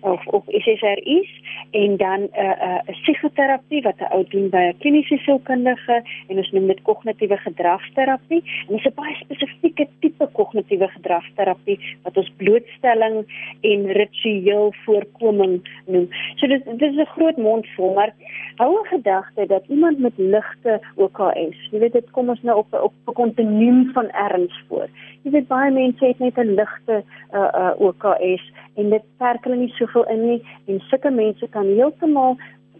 of 0.00 0.26
of 0.26 0.44
SSRI's 0.46 1.30
en 1.70 1.96
dan 1.96 2.20
'n 2.20 2.28
uh, 2.38 2.82
'n 2.86 2.90
uh, 2.90 3.00
psigoterapie 3.00 3.82
wat 3.82 3.98
'n 3.98 4.12
ou 4.14 4.24
doen 4.28 4.48
by 4.50 4.62
'n 4.68 4.78
kliniese 4.78 5.16
sielkundige 5.16 6.02
en 6.28 6.36
ons 6.36 6.50
noem 6.50 6.66
dit 6.66 6.82
kognitiewe 6.82 7.36
gedragsterapie 7.36 8.42
en 8.68 8.76
dit 8.76 8.78
is 8.78 8.90
'n 8.92 8.94
baie 8.94 9.14
spesifieke 9.14 9.86
tipe 10.00 10.28
kognitiewe 10.32 10.88
gedragsterapie 10.88 11.78
wat 12.02 12.16
ons 12.16 12.32
blootstelling 12.36 13.16
en 13.60 13.92
ritueel 13.92 14.74
voorkoming 14.84 15.60
noem. 15.86 16.08
So 16.36 16.46
dit 16.46 16.64
dit 16.64 16.90
is 16.92 16.98
'n 16.98 17.14
groot 17.16 17.36
mond 17.36 17.66
vol, 17.76 17.94
maar 17.94 18.12
hou 18.56 18.72
'n 18.80 18.86
gedagte 18.86 19.46
dat 19.46 19.64
iemand 19.68 19.98
met 19.98 20.12
ligte 20.16 20.80
OKS, 20.96 21.58
jy 21.70 21.78
weet 21.78 21.92
dit 21.92 22.10
kom 22.10 22.28
ons 22.28 22.42
nou 22.42 22.58
op 22.58 22.72
op 22.72 22.92
'n 23.06 23.12
kontinuum 23.12 23.90
van 23.92 24.10
erns 24.10 24.64
voor. 24.68 24.88
Jy 25.22 25.30
weet 25.30 25.48
baie 25.48 25.70
mense 25.70 26.04
het 26.04 26.18
net 26.18 26.36
'n 26.38 26.54
ligte 26.54 27.02
uh, 27.32 27.48
uh, 27.54 27.72
OKS 27.78 28.52
en 28.74 28.90
dit 28.90 29.02
perk 29.18 29.44
hulle 29.44 29.56
nie 29.62 29.70
soveel 29.78 30.08
in 30.14 30.26
nie 30.26 30.40
en 30.66 30.82
sulke 30.90 31.10
mense 31.14 31.48
kan 31.54 31.70
heeltemal 31.70 32.36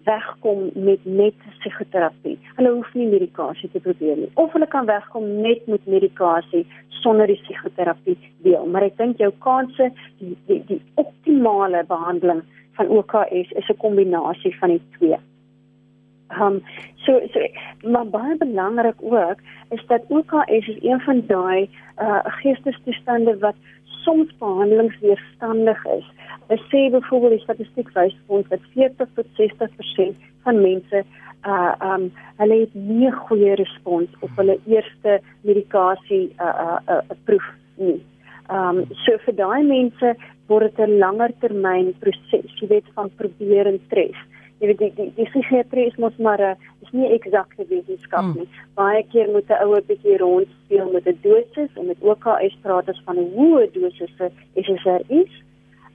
wegkom 0.07 0.71
met 0.75 1.05
net 1.07 1.35
psigoterapie. 1.59 2.37
Hulle 2.57 2.73
hoef 2.75 2.95
nie 2.99 3.09
medikasie 3.11 3.71
te 3.73 3.83
probeer 3.83 4.19
nie 4.19 4.31
of 4.43 4.55
hulle 4.57 4.69
kan 4.71 4.89
wegkom 4.91 5.29
net 5.45 5.67
met 5.71 5.87
medikasie 5.87 6.65
sonder 7.03 7.31
die 7.31 7.41
psigoterapie 7.43 8.17
deel. 8.47 8.67
Maar 8.67 8.89
ek 8.91 8.99
dink 9.01 9.23
jou 9.23 9.31
kanse 9.45 9.91
die 10.21 10.35
die, 10.49 10.63
die 10.71 10.81
optimale 11.03 11.85
behandeling 11.91 12.43
van 12.79 12.89
OKS 12.89 13.53
is 13.61 13.69
'n 13.69 13.83
kombinasie 13.85 14.57
van 14.59 14.75
die 14.77 14.83
twee. 14.99 15.19
Ehm 16.33 16.43
um, 16.43 16.63
so 17.05 17.21
so 17.33 17.41
maar 17.91 18.07
baie 18.07 18.37
belangrik 18.37 18.99
ook 19.01 19.39
is 19.71 19.85
dat 19.87 20.03
OKS 20.09 20.69
is 20.69 20.83
een 20.83 21.01
van 21.01 21.23
daai 21.27 21.71
uh 21.99 22.21
geestesstoestande 22.25 23.39
wat 23.39 23.55
soms 24.05 24.31
behandelingsweerstandig 24.39 25.85
is. 25.97 26.07
Hulle 26.47 26.61
sê 26.71 26.81
byvoorbeeld 26.95 27.37
die 27.39 27.45
statistiek 27.47 27.91
wys 27.97 28.15
vir 28.27 28.39
ons 28.39 28.49
dat 28.53 28.71
40 28.75 29.13
tot 29.19 29.29
60% 29.41 30.29
van 30.47 30.63
mense 30.63 31.05
uh 31.53 31.73
um 31.83 32.11
hulle 32.39 32.59
het 32.61 32.75
nie 32.75 33.11
goeie 33.27 33.55
respons 33.59 34.11
op 34.21 34.31
hulle 34.39 34.59
eerste 34.71 35.19
medikasie 35.49 36.25
uh 36.39 36.53
uh, 36.67 36.79
uh, 36.89 37.01
uh 37.11 37.17
proef 37.27 37.49
nie. 37.77 37.99
Um 38.51 38.85
so 39.05 39.19
vir 39.25 39.37
daai 39.41 39.63
mense 39.67 40.15
word 40.49 40.77
dit 40.77 40.87
'n 40.87 40.99
langer 40.99 41.33
termyn 41.41 41.95
proses, 42.01 42.51
jy 42.61 42.69
weet 42.69 42.95
van 42.95 43.11
probeer 43.17 43.67
en 43.67 43.81
tres. 43.89 44.19
Jy 44.63 44.69
weet 44.71 44.79
die 44.79 44.93
die, 44.95 45.09
die 45.17 45.27
psigiatrie 45.27 45.89
is 45.91 45.97
mos 45.99 46.19
maar 46.23 46.41
'n 46.41 46.57
is 46.87 46.93
nie 46.95 47.09
eksakte 47.11 47.65
wetenskap 47.67 48.23
hmm. 48.23 48.35
nie. 48.39 48.47
Mm. 48.47 48.75
Baie 48.79 49.03
keer 49.13 49.31
moet 49.35 49.49
'n 49.51 49.63
ouer 49.67 49.83
bietjie 49.89 50.19
rondspeel 50.23 50.93
met 50.93 51.07
'n 51.07 51.19
dosis 51.23 51.73
en 51.75 51.87
met 51.87 51.99
OKS 52.01 52.55
praat 52.63 52.89
as 52.89 53.03
van 53.07 53.19
'n 53.19 53.33
hoë 53.39 53.73
dosis 53.75 54.13
vir 54.19 54.31
SSRI's. 54.55 55.35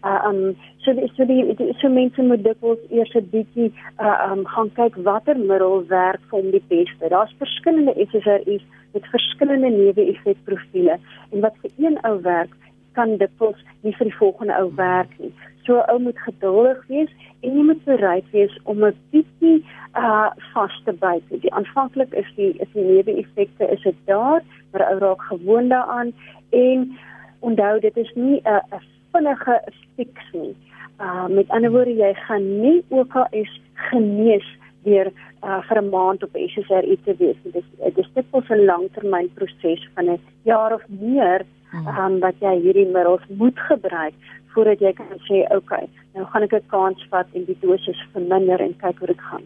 Uh, 0.04 0.22
um 0.28 0.56
so 0.84 0.94
die, 0.94 1.08
so 1.16 1.26
die, 1.26 1.56
die 1.56 1.74
so 1.80 1.90
mense 1.90 2.22
moet 2.22 2.44
dikwels 2.44 2.84
eers 2.92 3.16
'n 3.16 3.30
bietjie 3.32 3.72
uh, 4.00 4.32
um 4.32 4.46
gaan 4.46 4.70
kyk 4.76 4.96
watter 5.08 5.38
middel 5.40 5.88
werk 5.88 6.22
vir 6.30 6.40
hom 6.42 6.52
die 6.52 6.64
beste. 6.68 7.10
Daar's 7.10 7.34
verskillende 7.40 7.96
SSRI's 7.96 8.66
met 8.94 9.10
verskillende 9.16 9.70
neeweffekprofiele 9.70 11.00
en 11.32 11.40
wat 11.40 11.56
vir 11.62 11.72
een 11.78 11.98
ou 12.04 12.22
werk 12.22 12.54
kan 12.98 13.18
dikwels 13.22 13.60
nie 13.86 13.96
vir 13.98 14.10
die 14.10 14.20
volgende 14.20 14.58
ou 14.58 14.72
werk 14.80 15.14
nie. 15.22 15.34
So 15.68 15.84
ou 15.92 15.98
moet 16.00 16.20
geduldig 16.26 16.84
wees 16.92 17.12
en 17.46 17.58
jy 17.58 17.64
moet 17.70 17.84
bereid 17.86 18.28
wees 18.34 18.54
om 18.64 18.84
'n 18.84 18.96
bietjie 19.12 19.58
uh 20.04 20.30
vas 20.54 20.76
te 20.86 20.94
byt. 20.94 21.24
Die 21.44 21.54
aanvanklik 21.54 22.14
is 22.14 22.30
die 22.36 22.54
is 22.64 22.72
die 22.74 22.86
neeweffekte 22.86 23.70
is 23.76 23.82
dit 23.84 24.00
daar, 24.06 24.42
maar 24.72 24.88
ou 24.92 24.98
raak 25.00 25.22
gewoond 25.22 25.70
daaraan 25.70 26.14
en 26.50 26.98
onthou 27.40 27.80
dit 27.80 27.98
is 27.98 28.12
nie 28.16 28.42
'n 28.46 28.82
vinnige 29.12 29.62
fix 29.96 30.32
nie. 30.34 30.56
Uh 31.00 31.28
met 31.28 31.50
ander 31.50 31.72
woorde 31.72 31.96
jy 31.96 32.14
gaan 32.14 32.62
nie 32.62 32.84
OKS 32.90 33.60
genees 33.90 34.48
deur 34.84 35.12
uh 35.44 35.62
vir 35.68 35.82
'n 35.82 35.90
maand 35.90 36.24
op 36.24 36.34
SSRI 36.34 36.98
te 37.04 37.16
wees. 37.18 37.38
Dit 37.44 37.56
is 37.56 37.68
dit 37.84 37.98
is 38.32 38.50
'n 38.50 38.66
langtermynproses 38.66 39.90
van 39.96 40.10
'n 40.10 40.20
jaar 40.44 40.74
of 40.74 40.84
meer 40.88 41.46
hmm. 41.72 41.88
um, 41.88 42.20
wat 42.20 42.36
jy 42.40 42.56
hierdie 42.62 42.88
middels 42.92 43.24
moet 43.28 43.60
gebruik 43.70 44.14
voordat 44.54 44.80
jy 44.82 44.94
kan 44.98 45.20
sê 45.30 45.44
okay, 45.54 45.86
nou 46.16 46.26
gaan 46.26 46.44
ek 46.44 46.54
'n 46.54 46.68
kans 46.68 47.08
vat 47.10 47.28
en 47.34 47.46
die 47.46 47.58
dosis 47.62 48.00
verminder 48.14 48.62
en 48.62 48.74
kyk 48.78 48.98
hoe 49.00 49.08
dit 49.08 49.22
gaan. 49.30 49.46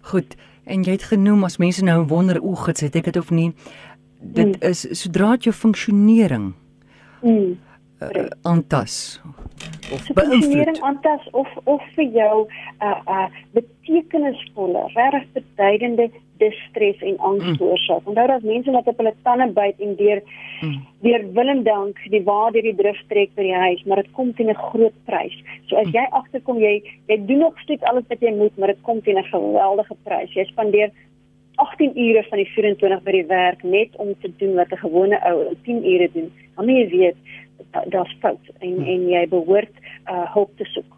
Goed. 0.00 0.36
En 0.64 0.82
jy 0.82 0.92
het 0.92 1.02
genoem 1.02 1.44
as 1.44 1.56
mense 1.56 1.84
nou 1.84 2.04
wonder 2.06 2.40
o, 2.42 2.54
gits 2.54 2.80
het 2.80 2.96
ek 2.96 3.04
dit 3.04 3.16
of 3.16 3.30
nie. 3.30 3.52
Dit 4.20 4.58
mm. 4.58 4.68
is 4.68 4.84
sodra 5.00 5.30
dit 5.36 5.48
jou 5.48 5.54
funksionering 5.54 6.52
mm. 7.22 7.56
uh, 8.02 8.26
aantas 8.42 9.20
of 9.92 10.08
beïnvloed 10.14 10.80
aantas 10.80 11.30
of 11.30 11.48
of 11.64 11.82
vir 11.94 12.10
jou 12.18 12.46
'n 12.46 12.84
uh, 12.84 13.00
uh, 13.06 13.28
betekenisvolle, 13.52 14.82
regtig 14.94 15.32
beduidende 15.32 16.10
distres 16.38 17.02
en 17.02 17.18
angs 17.18 17.44
mm. 17.44 17.56
veroorsaak. 17.56 18.06
Onthou 18.08 18.26
dat 18.26 18.42
mense 18.42 18.70
wat 18.70 18.86
op 18.86 19.00
hulle 19.02 19.14
tande 19.22 19.48
byt 19.52 19.80
en 19.80 19.96
deur 19.96 20.22
mm. 20.60 20.78
deur 21.06 21.26
willend 21.32 21.64
dank 21.64 21.98
die 22.14 22.22
waar 22.24 22.52
deur 22.52 22.62
die 22.62 22.74
drif 22.74 23.00
trek 23.08 23.34
by 23.34 23.46
die 23.48 23.60
huis, 23.64 23.84
maar 23.84 24.02
dit 24.02 24.12
kom 24.12 24.34
teen 24.34 24.50
'n 24.50 24.62
groot 24.70 24.96
prys. 25.04 25.36
So 25.66 25.76
as 25.76 25.86
mm. 25.86 25.96
jy 25.98 26.06
agterkom 26.20 26.58
jy 26.58 26.74
jy 27.06 27.18
doen 27.26 27.44
nog 27.46 27.60
steeds 27.60 27.82
alles 27.82 28.08
wat 28.08 28.20
jy 28.20 28.34
moet, 28.34 28.56
maar 28.56 28.74
dit 28.74 28.82
kom 28.82 29.02
teen 29.02 29.18
'n 29.18 29.32
geweldige 29.32 29.96
prys. 30.04 30.32
Jy 30.32 30.44
spandeer 30.44 30.90
18 31.58 31.98
ure 31.98 32.22
van 32.28 32.38
die 32.38 32.50
24 32.54 33.02
by 33.02 33.12
die 33.12 33.26
werk 33.26 33.62
net 33.62 33.96
om 33.96 34.14
te 34.20 34.30
doen 34.36 34.54
wat 34.54 34.70
'n 34.72 34.84
gewone 34.84 35.18
ou 35.30 35.54
10 35.64 35.84
ure 35.84 36.08
doen. 36.12 36.32
Dan 36.56 36.68
jy 36.68 36.88
weet 36.88 37.16
daar's 37.90 38.16
fout 38.20 38.44
en 38.58 38.74
mm. 38.78 38.86
en 38.86 39.08
jy 39.08 39.28
behoort 39.28 39.74
uh, 40.10 40.34
hulp 40.34 40.50
te 40.56 40.64
soek. 40.64 40.97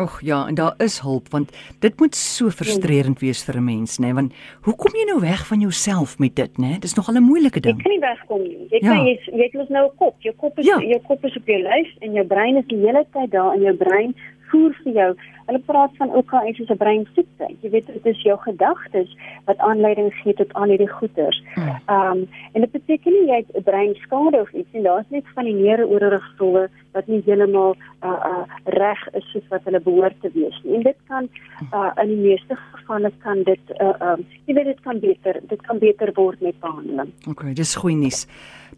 Och 0.00 0.20
ja, 0.22 0.46
en 0.48 0.54
daar 0.54 0.74
is 0.78 1.00
hulp 1.00 1.28
want 1.28 1.52
dit 1.78 1.98
moet 2.00 2.14
so 2.16 2.50
frustrerend 2.50 3.20
wees 3.20 3.44
vir 3.44 3.56
'n 3.56 3.64
mens, 3.64 3.98
nê? 3.98 4.04
Nee? 4.04 4.14
Want 4.14 4.32
hoe 4.62 4.74
kom 4.74 4.92
jy 4.94 5.04
nou 5.04 5.20
weg 5.20 5.46
van 5.46 5.60
jouself 5.60 6.18
met 6.18 6.36
dit, 6.36 6.58
nê? 6.58 6.66
Nee? 6.66 6.78
Dis 6.78 6.94
nogal 6.94 7.14
'n 7.14 7.22
moeilike 7.22 7.60
ding. 7.60 7.76
Jy 7.76 7.82
kan 7.82 7.92
nie 7.92 8.00
wegkom 8.00 8.42
nie. 8.42 8.66
Jy 8.70 8.78
kan 8.78 8.96
ja. 8.96 9.04
jy 9.04 9.20
jy 9.36 9.42
het 9.42 9.52
mos 9.52 9.68
nou 9.68 9.84
'n 9.86 9.96
kop. 9.96 10.14
Jou 10.18 10.34
kop 10.36 10.58
is 10.58 10.66
ja. 10.66 10.78
jou 10.78 11.00
kop 11.00 11.24
is 11.24 11.36
op 11.36 11.46
jou 11.46 11.62
lyf 11.62 11.90
en 11.98 12.12
jou 12.12 12.26
brein 12.26 12.56
is 12.56 12.66
die 12.66 12.78
hele 12.78 13.06
tyd 13.12 13.30
daar 13.30 13.54
in 13.54 13.62
jou 13.62 13.76
brein 13.76 14.14
voer 14.50 14.74
vir 14.84 14.92
jou. 14.92 15.10
Hulle 15.46 15.60
praat 15.66 15.96
van 15.98 16.12
OKS 16.14 16.60
as 16.62 16.70
'n 16.70 16.76
breinsiekte. 16.82 17.46
Jy 17.62 17.70
weet 17.70 17.86
dit 17.86 18.06
is 18.06 18.22
jou 18.22 18.36
gedagtes 18.38 19.16
wat 19.46 19.58
aanleiding 19.58 20.12
gee 20.22 20.34
tot 20.34 20.52
al 20.52 20.70
hierdie 20.70 20.92
goeters. 20.98 21.42
Hmm. 21.54 21.68
Ehm 21.86 22.10
um, 22.10 22.28
en 22.52 22.60
dit 22.60 22.72
beteken 22.72 23.12
nie 23.12 23.26
jy 23.30 23.36
het 23.42 23.56
'n 23.56 23.62
breinskade 23.62 24.40
of 24.40 24.52
iets 24.52 24.72
nie. 24.72 24.82
Daar's 24.82 25.10
net 25.10 25.24
van 25.34 25.44
die 25.44 25.54
neurooorigstowwe 25.54 26.68
wat 26.92 27.06
nie 27.06 27.22
heeltemal 27.26 27.76
uh 28.02 28.18
uh 28.30 28.44
reg 28.64 29.00
is 29.12 29.26
soos 29.32 29.48
wat 29.48 29.64
hulle 29.64 29.80
behoort 29.80 30.20
te 30.20 30.30
wees 30.34 30.60
nie. 30.62 30.74
En 30.76 30.82
dit 30.82 30.96
kan 31.08 31.28
uh 31.72 31.90
in 32.02 32.08
die 32.08 32.22
meeste 32.28 32.56
gevalle 32.72 33.12
kan 33.18 33.42
dit 33.42 33.64
uh 33.80 33.94
um 34.12 34.24
jy 34.46 34.54
weet 34.54 34.70
dit 34.72 34.80
kan 34.80 35.00
beter 35.00 35.40
dit 35.42 35.62
kan 35.62 35.78
beter 35.78 36.12
word 36.14 36.40
met 36.40 36.60
behandeling. 36.60 37.12
Okay, 37.28 37.52
dis 37.52 37.76
goeie 37.76 37.96
nuus. 37.96 38.26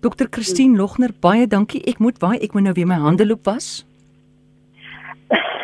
Dokter 0.01 0.27
Christine 0.31 0.77
Logner, 0.77 1.11
baie 1.21 1.47
dankie. 1.47 1.83
Ek 1.87 1.99
moet 1.99 2.19
baie 2.19 2.39
ek 2.41 2.53
moet 2.53 2.63
nou 2.63 2.73
weer 2.75 2.87
my 2.87 3.01
hande 3.01 3.27
loop 3.27 3.45
was. 3.45 3.87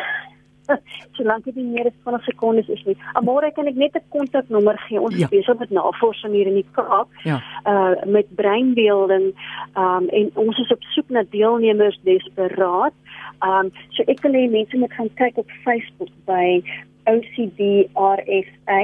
solank 1.17 1.43
dit 1.45 1.55
nie 1.55 1.69
meer 1.73 1.85
as 1.89 1.97
20 2.03 2.23
sekondes 2.29 2.67
is 2.75 2.83
nie. 2.87 2.97
Amore 3.19 3.49
kan 3.55 3.67
ek 3.67 3.75
net 3.75 3.95
'n 3.95 4.01
kontaknommer 4.15 4.77
gee. 4.87 5.01
Ons 5.01 5.15
ja. 5.15 5.19
is 5.25 5.29
besig 5.29 5.59
met 5.59 5.69
navorsing 5.69 6.33
hier 6.33 6.47
in 6.47 6.59
die 6.61 6.71
Kaap. 6.71 7.07
Ja. 7.23 7.41
Uh 7.65 7.95
met 8.05 8.35
breinbeelding. 8.35 9.33
Um 9.75 10.09
en 10.09 10.31
ons 10.35 10.57
is 10.57 10.71
op 10.71 10.83
soek 10.95 11.09
na 11.09 11.23
deelnemers 11.29 11.99
desperaat. 12.03 12.93
Um 13.41 13.71
so 13.95 14.03
ek 14.07 14.21
wil 14.21 14.33
hê 14.33 14.49
mense 14.49 14.77
moet 14.77 14.93
gaan 14.93 15.13
kyk 15.15 15.37
op 15.37 15.49
Facebook 15.63 16.09
by 16.25 16.63
OCDRSA 17.09 18.83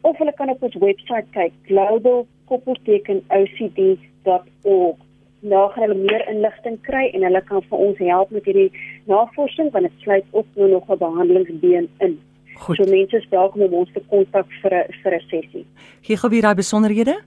of 0.00 0.16
hulle 0.16 0.32
kan 0.32 0.50
op 0.50 0.62
ons 0.62 0.74
webwerf 0.80 1.24
kyk 1.36 1.52
globalkoppeltekenocd.org 1.68 4.58
nou 4.64 5.09
gaan 5.48 5.82
hulle 5.88 5.94
meer 5.94 6.28
inligting 6.28 6.80
kry 6.82 7.06
en 7.14 7.22
hulle 7.22 7.42
kan 7.48 7.62
vir 7.62 7.78
ons 7.78 7.98
help 7.98 8.30
met 8.30 8.44
hierdie 8.44 8.72
navorsing 9.04 9.70
want 9.72 9.88
dit 9.88 10.04
sluit 10.04 10.24
ook 10.30 10.46
nou 10.54 10.68
nog 10.70 10.90
'n 10.90 10.98
behandelingsbeen 10.98 11.88
in. 11.98 12.20
Goed. 12.54 12.76
So 12.76 12.84
mense 12.84 13.16
is 13.16 13.28
welkom 13.28 13.62
om 13.62 13.74
ons 13.74 13.92
te 13.92 14.02
kontak 14.08 14.46
vir 14.62 14.74
'n 14.74 14.92
vir 15.02 15.14
'n 15.14 15.20
sessie. 15.28 15.66
Gee 16.02 16.16
gou 16.16 16.30
weer 16.30 16.42
daai 16.42 16.54
besonderhede. 16.54 17.20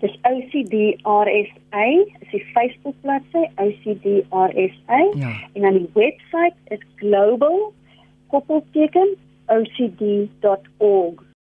Dis 0.00 0.18
OCDRSA, 0.22 1.86
is 2.20 2.30
die 2.30 2.44
Facebook 2.54 2.94
bladsy 3.00 3.48
OCDRSA 3.56 5.00
ja. 5.14 5.32
en 5.52 5.62
dan 5.62 5.72
die 5.72 5.90
webwerf 5.94 6.54
is 6.68 6.80
global 6.96 7.72
koppelteken 8.26 9.16
ocd.org 9.46 11.24